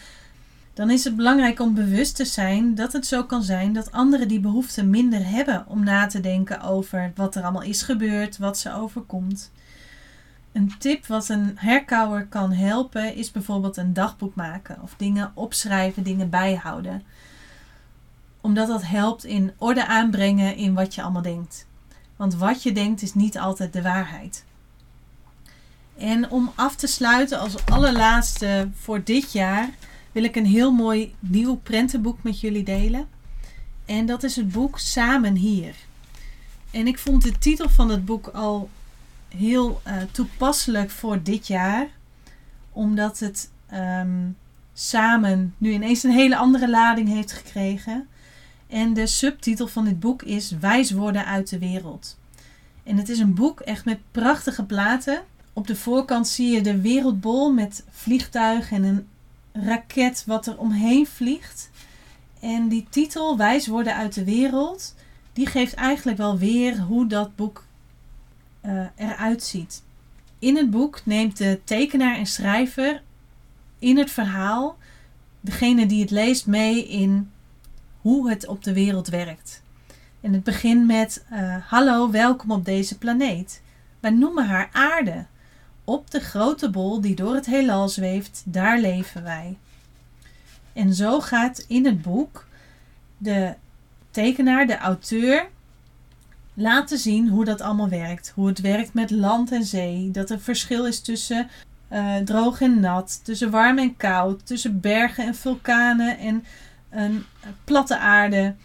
dan 0.78 0.90
is 0.90 1.04
het 1.04 1.16
belangrijk 1.16 1.60
om 1.60 1.74
bewust 1.74 2.16
te 2.16 2.26
zijn 2.26 2.76
dat 2.76 2.94
het 2.94 3.08
zo 3.08 3.24
kan 3.24 3.44
zijn 3.44 3.74
dat 3.74 3.92
anderen 3.92 4.28
die 4.28 4.40
behoefte 4.40 4.84
minder 4.84 5.30
hebben 5.30 5.66
om 5.68 5.84
na 5.84 6.08
te 6.08 6.20
denken 6.20 6.62
over 6.62 7.12
wat 7.16 7.36
er 7.36 7.44
allemaal 7.44 7.62
is 7.62 7.82
gebeurd, 7.82 8.38
wat 8.38 8.58
ze 8.58 8.74
overkomt. 8.74 9.52
Een 10.52 10.74
tip 10.80 11.06
wat 11.06 11.30
een 11.30 11.52
herkauwer 11.56 12.26
kan 12.26 12.52
helpen 12.52 13.16
is 13.16 13.32
bijvoorbeeld 13.32 13.78
een 13.78 13.94
dagboek 13.94 14.36
maken 14.36 14.82
of 14.82 14.94
dingen 14.98 15.32
opschrijven, 15.34 16.04
dingen 16.04 16.30
bijhouden. 16.30 17.04
Omdat 18.42 18.68
dat 18.68 18.86
helpt 18.86 19.24
in 19.24 19.52
orde 19.58 19.88
aanbrengen 19.88 20.56
in 20.56 20.74
wat 20.74 20.96
je 20.96 21.02
allemaal 21.02 21.22
denkt. 21.22 21.68
Want 22.16 22.36
wat 22.36 22.64
je 22.64 22.72
denkt 22.72 23.02
is 23.02 23.14
niet 23.14 23.38
altijd 23.38 23.74
de 23.74 23.82
waarheid. 23.82 24.46
En 25.98 26.30
om 26.30 26.52
af 26.56 26.76
te 26.76 26.88
sluiten 26.88 27.40
als 27.40 27.66
allerlaatste 27.66 28.70
voor 28.74 29.04
dit 29.04 29.32
jaar 29.32 29.70
wil 30.18 30.26
ik 30.26 30.36
een 30.36 30.46
heel 30.46 30.72
mooi 30.72 31.16
nieuw 31.20 31.56
prentenboek 31.56 32.24
met 32.24 32.40
jullie 32.40 32.64
delen. 32.64 33.08
En 33.86 34.06
dat 34.06 34.24
is 34.24 34.36
het 34.36 34.52
boek 34.52 34.80
Samen 34.80 35.36
hier. 35.36 35.76
En 36.72 36.88
ik 36.88 36.98
vond 36.98 37.24
de 37.24 37.38
titel 37.38 37.70
van 37.70 37.90
het 37.90 38.06
boek 38.06 38.28
al 38.28 38.70
heel 39.28 39.82
uh, 39.88 39.94
toepasselijk 40.12 40.90
voor 40.90 41.24
dit 41.24 41.48
jaar, 41.48 41.88
omdat 42.72 43.20
het 43.20 43.50
um, 43.74 44.38
samen 44.74 45.54
nu 45.58 45.72
ineens 45.72 46.04
een 46.04 46.12
hele 46.12 46.38
andere 46.38 46.70
lading 46.70 47.08
heeft 47.08 47.32
gekregen. 47.32 48.08
En 48.68 48.94
de 48.94 49.08
subtitel 49.08 49.68
van 49.68 49.86
dit 49.86 50.00
boek 50.00 50.22
is 50.22 50.52
Wijs 50.60 50.92
worden 50.92 51.26
uit 51.26 51.50
de 51.50 51.60
wereld. 51.60 52.18
En 52.84 52.98
het 52.98 53.10
is 53.10 53.20
een 53.20 53.34
boek 53.34 53.60
echt 53.60 53.86
met 53.86 54.00
prachtige 54.12 54.64
platen. 54.64 55.22
Op 55.54 55.68
de 55.68 55.76
voorkant 55.76 56.28
zie 56.28 56.52
je 56.52 56.62
de 56.62 56.82
wereldbol 56.82 57.54
met 57.54 57.84
vliegtuigen 57.90 58.78
en 58.78 58.84
een 58.84 59.08
raket 59.64 60.24
wat 60.26 60.48
er 60.48 60.58
omheen 60.58 61.08
vliegt. 61.08 61.70
En 62.40 62.68
die 62.68 62.88
titel, 62.90 63.38
Wijs 63.38 63.68
worden 63.68 63.96
uit 63.96 64.14
de 64.14 64.24
wereld, 64.24 64.96
die 65.34 65.46
geeft 65.46 65.74
eigenlijk 65.74 66.18
wel 66.18 66.38
weer 66.38 66.80
hoe 66.80 67.08
dat 67.08 67.36
boek 67.36 67.66
uh, 68.66 68.86
eruit 68.96 69.44
ziet. 69.44 69.84
In 70.40 70.58
het 70.58 70.70
boek 70.70 71.02
neemt 71.04 71.38
de 71.38 71.60
tekenaar 71.64 72.16
en 72.16 72.26
schrijver 72.26 73.02
in 73.80 73.98
het 73.98 74.12
verhaal 74.12 74.78
degene 75.40 75.86
die 75.86 76.02
het 76.02 76.12
leest 76.12 76.48
mee 76.48 76.88
in 76.88 77.32
hoe 78.02 78.30
het 78.30 78.48
op 78.48 78.64
de 78.64 78.74
wereld 78.74 79.08
werkt. 79.08 79.62
En 80.22 80.34
het 80.34 80.44
begint 80.44 80.86
met: 80.86 81.26
uh, 81.32 81.56
Hallo, 81.68 82.12
welkom 82.12 82.52
op 82.52 82.66
deze 82.66 82.98
planeet. 82.98 83.62
Wij 84.00 84.12
noemen 84.12 84.48
haar 84.48 84.70
aarde. 84.72 85.26
Op 85.90 86.12
de 86.12 86.20
grote 86.20 86.70
bol 86.70 87.02
die 87.02 87.16
door 87.16 87.36
het 87.36 87.46
heelal 87.46 87.90
zweeft, 87.90 88.44
daar 88.46 88.80
leven 88.80 89.24
wij. 89.24 89.58
En 90.74 90.94
zo 90.94 91.20
gaat 91.20 91.66
in 91.68 91.86
het 91.86 92.02
boek 92.02 92.46
de 93.18 93.54
tekenaar, 94.12 94.68
de 94.68 94.78
auteur, 94.78 95.48
laten 96.54 96.98
zien 96.98 97.30
hoe 97.30 97.46
dat 97.46 97.62
allemaal 97.62 97.90
werkt. 97.90 98.32
Hoe 98.36 98.48
het 98.48 98.62
werkt 98.62 98.94
met 98.94 99.12
land 99.12 99.52
en 99.52 99.64
zee. 99.64 100.12
Dat 100.12 100.30
er 100.30 100.40
verschil 100.40 100.86
is 100.86 101.02
tussen 101.02 101.50
uh, 101.92 102.16
droog 102.16 102.62
en 102.62 102.80
nat, 102.80 103.20
tussen 103.24 103.50
warm 103.50 103.78
en 103.78 103.98
koud, 103.98 104.46
tussen 104.46 104.80
bergen 104.80 105.26
en 105.26 105.36
vulkanen 105.36 106.18
en 106.18 106.44
een 106.90 107.26
platte 107.64 107.98
aarde. 107.98 108.56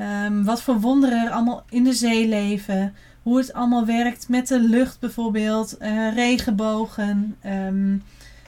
Um, 0.00 0.44
wat 0.44 0.62
voor 0.62 0.80
wonderen 0.80 1.24
er 1.24 1.30
allemaal 1.30 1.64
in 1.68 1.84
de 1.84 1.94
zee 1.94 2.28
leven 2.28 2.94
hoe 3.22 3.38
het 3.38 3.52
allemaal 3.52 3.86
werkt 3.86 4.28
met 4.28 4.48
de 4.48 4.60
lucht 4.60 5.00
bijvoorbeeld, 5.00 5.76
uh, 5.80 6.14
regenbogen, 6.14 7.36
um, 7.46 8.02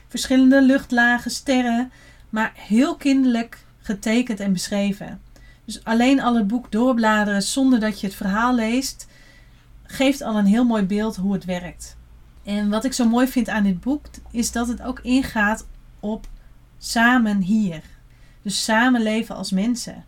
verschillende 0.07 0.61
luchtlagen, 0.61 1.31
sterren, 1.31 1.91
maar 2.29 2.51
heel 2.55 2.95
kinderlijk 2.95 3.65
getekend 3.81 4.39
en 4.39 4.53
beschreven. 4.53 5.21
Dus 5.65 5.83
alleen 5.83 6.21
al 6.21 6.35
het 6.35 6.47
boek 6.47 6.71
doorbladeren 6.71 7.41
zonder 7.41 7.79
dat 7.79 7.99
je 7.99 8.07
het 8.07 8.15
verhaal 8.15 8.55
leest, 8.55 9.07
geeft 9.83 10.21
al 10.21 10.37
een 10.37 10.45
heel 10.45 10.65
mooi 10.65 10.83
beeld 10.83 11.15
hoe 11.15 11.33
het 11.33 11.45
werkt. 11.45 11.97
En 12.43 12.69
wat 12.69 12.85
ik 12.85 12.93
zo 12.93 13.07
mooi 13.07 13.27
vind 13.27 13.49
aan 13.49 13.63
dit 13.63 13.79
boek 13.79 14.05
is 14.31 14.51
dat 14.51 14.67
het 14.67 14.81
ook 14.81 14.99
ingaat 14.99 15.65
op 15.99 16.27
samen 16.77 17.41
hier. 17.41 17.81
Dus 18.41 18.63
samenleven 18.63 19.35
als 19.35 19.51
mensen. 19.51 20.05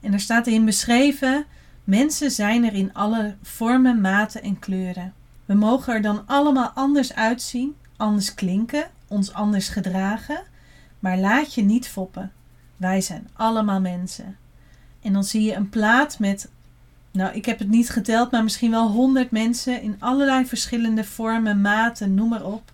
En 0.00 0.12
er 0.12 0.20
staat 0.20 0.46
erin 0.46 0.64
beschreven 0.64 1.44
Mensen 1.84 2.30
zijn 2.30 2.64
er 2.64 2.74
in 2.74 2.94
alle 2.94 3.36
vormen, 3.42 4.00
maten 4.00 4.42
en 4.42 4.58
kleuren. 4.58 5.14
We 5.44 5.54
mogen 5.54 5.94
er 5.94 6.02
dan 6.02 6.22
allemaal 6.26 6.70
anders 6.74 7.14
uitzien, 7.14 7.74
anders 7.96 8.34
klinken, 8.34 8.90
ons 9.08 9.32
anders 9.32 9.68
gedragen, 9.68 10.42
maar 10.98 11.18
laat 11.18 11.54
je 11.54 11.62
niet 11.62 11.88
foppen. 11.88 12.32
Wij 12.76 13.00
zijn 13.00 13.28
allemaal 13.32 13.80
mensen. 13.80 14.36
En 15.02 15.12
dan 15.12 15.24
zie 15.24 15.42
je 15.42 15.54
een 15.54 15.68
plaat 15.68 16.18
met, 16.18 16.50
nou 17.10 17.34
ik 17.34 17.44
heb 17.44 17.58
het 17.58 17.68
niet 17.68 17.90
geteld, 17.90 18.30
maar 18.30 18.42
misschien 18.42 18.70
wel 18.70 18.90
honderd 18.90 19.30
mensen 19.30 19.82
in 19.82 19.96
allerlei 19.98 20.46
verschillende 20.46 21.04
vormen, 21.04 21.60
maten, 21.60 22.14
noem 22.14 22.28
maar 22.28 22.44
op. 22.44 22.72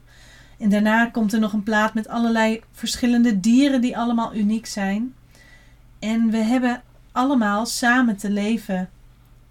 En 0.58 0.68
daarna 0.68 1.06
komt 1.06 1.32
er 1.32 1.40
nog 1.40 1.52
een 1.52 1.62
plaat 1.62 1.94
met 1.94 2.08
allerlei 2.08 2.60
verschillende 2.72 3.40
dieren 3.40 3.80
die 3.80 3.98
allemaal 3.98 4.34
uniek 4.34 4.66
zijn. 4.66 5.14
En 5.98 6.30
we 6.30 6.36
hebben 6.36 6.82
allemaal 7.12 7.66
samen 7.66 8.16
te 8.16 8.30
leven 8.30 8.88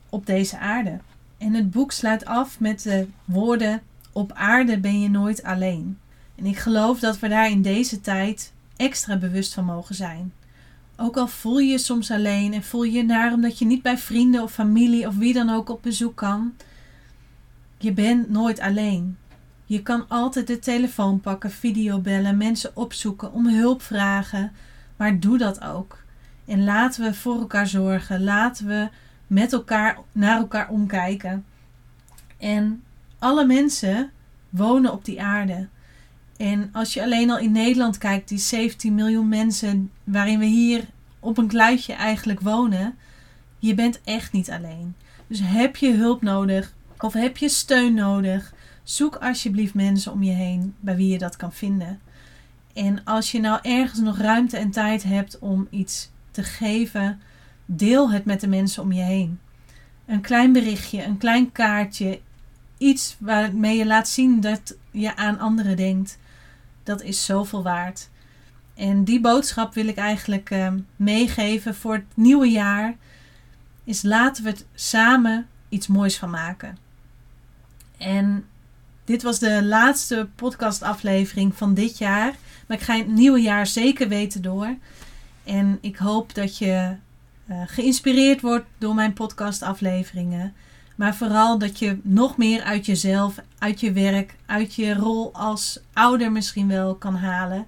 op 0.10 0.26
deze 0.26 0.58
aarde. 0.58 1.00
En 1.38 1.54
het 1.54 1.72
boek 1.72 1.92
sluit 1.92 2.26
af 2.26 2.60
met 2.60 2.84
de 2.84 3.08
woorden: 3.26 3.82
Op 4.12 4.32
aarde 4.32 4.80
ben 4.80 5.02
je 5.02 5.10
nooit 5.10 5.44
alleen. 5.44 5.98
En 6.36 6.46
ik 6.46 6.58
geloof 6.58 7.00
dat 7.00 7.20
we 7.20 7.28
daar 7.28 7.50
in 7.50 7.62
deze 7.62 8.02
tijd 8.02 8.54
extra 8.76 9.18
bewust 9.18 9.54
van 9.54 9.66
mogen 9.66 9.96
zijn. 9.96 10.34
Ook 10.96 11.18
al 11.18 11.28
voel 11.28 11.60
je 11.60 11.72
je 11.72 11.78
soms 11.78 12.12
alleen 12.12 12.54
en 12.54 12.64
voel 12.64 12.84
je 12.84 12.92
je 12.92 13.04
naar 13.04 13.34
omdat 13.34 13.60
je 13.60 13.66
niet 13.66 13.82
bij 13.82 13.98
vrienden 13.98 14.44
of 14.44 14.54
familie 14.54 15.08
of 15.08 15.16
wie 15.16 15.34
dan 15.34 15.50
ook 15.50 15.70
op 15.70 15.82
bezoek 15.82 16.16
kan. 16.16 16.54
Je 17.78 17.94
bent 17.94 18.30
nooit 18.30 18.60
alleen. 18.60 19.18
Je 19.66 19.82
kan 19.82 20.06
altijd 20.08 20.48
de 20.48 20.60
telefoon 20.60 21.20
pakken, 21.20 21.52
videobellen, 21.52 22.38
mensen 22.38 22.76
opzoeken, 22.76 23.34
om 23.34 23.48
hulp 23.48 23.82
vragen. 23.82 24.52
Maar 24.96 25.20
doe 25.20 25.38
dat 25.38 25.64
ook. 25.64 26.04
En 26.46 26.64
laten 26.64 27.04
we 27.04 27.14
voor 27.14 27.40
elkaar 27.40 27.68
zorgen. 27.68 28.24
Laten 28.24 28.68
we 28.68 28.90
met 29.30 29.54
elkaar 29.54 29.98
naar 30.12 30.38
elkaar 30.38 30.70
omkijken. 30.70 31.46
En 32.38 32.84
alle 33.20 33.46
mensen 33.46 34.12
wonen 34.50 34.92
op 34.92 35.06
die 35.06 35.22
aarde. 35.22 35.68
En 36.38 36.70
als 36.72 36.94
je 36.94 37.04
alleen 37.04 37.30
al 37.30 37.38
in 37.38 37.52
Nederland 37.52 37.98
kijkt, 37.98 38.30
die 38.30 38.38
17 38.38 38.96
miljoen 38.96 39.30
mensen 39.30 39.92
waarin 40.04 40.40
we 40.40 40.46
hier 40.46 40.86
op 41.20 41.38
een 41.38 41.48
kluitje 41.48 41.94
eigenlijk 41.94 42.40
wonen, 42.40 42.98
je 43.60 43.74
bent 43.74 44.02
echt 44.04 44.32
niet 44.32 44.52
alleen. 44.52 44.96
Dus 45.28 45.40
heb 45.44 45.76
je 45.76 45.94
hulp 45.94 46.22
nodig 46.22 46.74
of 47.00 47.14
heb 47.14 47.38
je 47.38 47.50
steun 47.50 47.94
nodig, 47.94 48.54
zoek 48.84 49.16
alsjeblieft 49.16 49.74
mensen 49.74 50.12
om 50.12 50.24
je 50.24 50.32
heen 50.32 50.76
bij 50.80 50.96
wie 50.96 51.12
je 51.12 51.18
dat 51.18 51.36
kan 51.36 51.54
vinden. 51.54 52.00
En 52.74 53.04
als 53.04 53.32
je 53.32 53.40
nou 53.40 53.60
ergens 53.62 54.00
nog 54.00 54.18
ruimte 54.18 54.58
en 54.58 54.72
tijd 54.72 55.04
hebt 55.04 55.40
om 55.40 55.68
iets 55.70 56.10
te 56.32 56.44
geven, 56.44 57.22
Deel 57.72 58.12
het 58.12 58.26
met 58.26 58.42
de 58.42 58.48
mensen 58.48 58.84
om 58.84 58.92
je 58.92 59.02
heen. 59.02 59.40
Een 60.06 60.22
klein 60.22 60.52
berichtje, 60.52 61.04
een 61.04 61.18
klein 61.18 61.52
kaartje, 61.52 62.20
iets 62.78 63.16
waarmee 63.20 63.78
je 63.78 63.86
laat 63.86 64.08
zien 64.08 64.42
dat 64.42 64.76
je 64.92 65.16
aan 65.16 65.40
anderen 65.40 65.78
denkt. 65.78 66.18
Dat 66.84 67.02
is 67.02 67.26
zoveel 67.26 67.64
waard. 67.64 68.10
En 68.76 69.04
die 69.04 69.22
boodschap 69.22 69.74
wil 69.74 69.88
ik 69.88 69.98
eigenlijk 69.98 70.50
uh, 70.50 70.74
meegeven 70.96 71.76
voor 71.76 71.94
het 71.94 72.06
nieuwe 72.14 72.48
jaar. 72.48 72.96
Is 73.84 74.02
laten 74.02 74.44
we 74.44 74.50
het 74.50 74.66
samen 74.74 75.48
iets 75.70 75.88
moois 75.88 76.18
van 76.18 76.30
maken. 76.30 76.78
En 77.98 78.46
dit 79.06 79.24
was 79.24 79.40
de 79.40 79.64
laatste 79.64 80.30
podcastaflevering 80.36 81.56
van 81.56 81.74
dit 81.74 81.98
jaar. 81.98 82.36
Maar 82.68 82.78
ik 82.78 82.84
ga 82.84 82.98
het 82.98 83.08
nieuwe 83.08 83.42
jaar 83.42 83.68
zeker 83.68 84.08
weten 84.08 84.42
door. 84.42 84.76
En 85.44 85.78
ik 85.82 85.98
hoop 85.98 86.36
dat 86.36 86.58
je 86.58 86.96
uh, 87.50 87.62
geïnspireerd 87.66 88.42
wordt 88.42 88.66
door 88.78 88.96
mijn 88.96 89.14
podcastafleveringen. 89.14 90.54
Maar 90.96 91.16
vooral 91.16 91.58
dat 91.58 91.80
je 91.80 92.00
nog 92.02 92.38
meer 92.38 92.64
uit 92.64 92.86
jezelf, 92.86 93.36
uit 93.58 93.80
je 93.80 93.92
werk, 93.92 94.36
uit 94.46 94.76
je 94.76 94.94
rol 94.94 95.34
als 95.34 95.80
ouder 95.94 96.32
misschien 96.32 96.68
wel 96.68 96.96
kan 96.96 97.16
halen. 97.16 97.66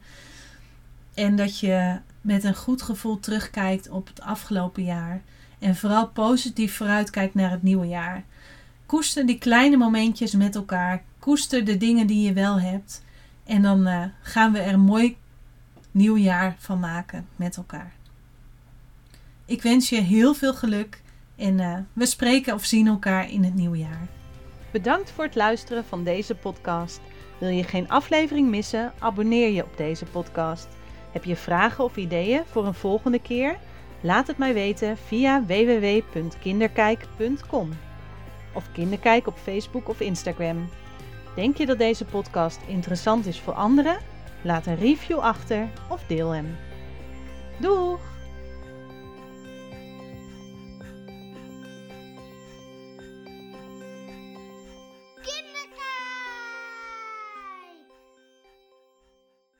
En 1.13 1.35
dat 1.35 1.59
je 1.59 1.99
met 2.21 2.43
een 2.43 2.55
goed 2.55 2.81
gevoel 2.81 3.19
terugkijkt 3.19 3.89
op 3.89 4.07
het 4.07 4.21
afgelopen 4.21 4.83
jaar. 4.83 5.21
En 5.59 5.75
vooral 5.75 6.07
positief 6.07 6.75
vooruitkijkt 6.75 7.33
naar 7.33 7.51
het 7.51 7.63
nieuwe 7.63 7.87
jaar. 7.87 8.23
Koester 8.85 9.25
die 9.25 9.37
kleine 9.37 9.77
momentjes 9.77 10.33
met 10.33 10.55
elkaar. 10.55 11.03
Koester 11.19 11.65
de 11.65 11.77
dingen 11.77 12.07
die 12.07 12.25
je 12.25 12.33
wel 12.33 12.59
hebt. 12.59 13.03
En 13.43 13.61
dan 13.61 13.87
uh, 13.87 14.03
gaan 14.21 14.51
we 14.51 14.59
er 14.59 14.73
een 14.73 14.79
mooi 14.79 15.17
nieuw 15.91 16.17
jaar 16.17 16.55
van 16.59 16.79
maken 16.79 17.27
met 17.35 17.57
elkaar. 17.57 17.91
Ik 19.45 19.61
wens 19.61 19.89
je 19.89 20.01
heel 20.01 20.33
veel 20.33 20.53
geluk 20.53 21.01
en 21.35 21.59
uh, 21.59 21.77
we 21.93 22.05
spreken 22.05 22.53
of 22.53 22.65
zien 22.65 22.87
elkaar 22.87 23.31
in 23.31 23.43
het 23.43 23.55
nieuwe 23.55 23.77
jaar. 23.77 24.07
Bedankt 24.71 25.11
voor 25.11 25.23
het 25.23 25.35
luisteren 25.35 25.85
van 25.85 26.03
deze 26.03 26.35
podcast. 26.35 27.01
Wil 27.37 27.49
je 27.49 27.63
geen 27.63 27.89
aflevering 27.89 28.49
missen? 28.49 28.93
Abonneer 28.99 29.49
je 29.49 29.63
op 29.63 29.77
deze 29.77 30.05
podcast. 30.05 30.67
Heb 31.11 31.23
je 31.23 31.35
vragen 31.35 31.83
of 31.83 31.97
ideeën 31.97 32.43
voor 32.45 32.65
een 32.65 32.73
volgende 32.73 33.19
keer? 33.19 33.57
Laat 34.01 34.27
het 34.27 34.37
mij 34.37 34.53
weten 34.53 34.97
via 34.97 35.45
www.kinderkijk.com 35.45 37.69
of 38.53 38.71
Kinderkijk 38.71 39.27
op 39.27 39.37
Facebook 39.37 39.89
of 39.89 39.99
Instagram. 39.99 40.69
Denk 41.35 41.57
je 41.57 41.65
dat 41.65 41.77
deze 41.77 42.05
podcast 42.05 42.59
interessant 42.67 43.25
is 43.25 43.39
voor 43.39 43.53
anderen? 43.53 43.97
Laat 44.41 44.65
een 44.65 44.79
review 44.79 45.19
achter 45.19 45.67
of 45.89 46.03
deel 46.07 46.29
hem. 46.29 46.57
Doeg! 47.57 48.10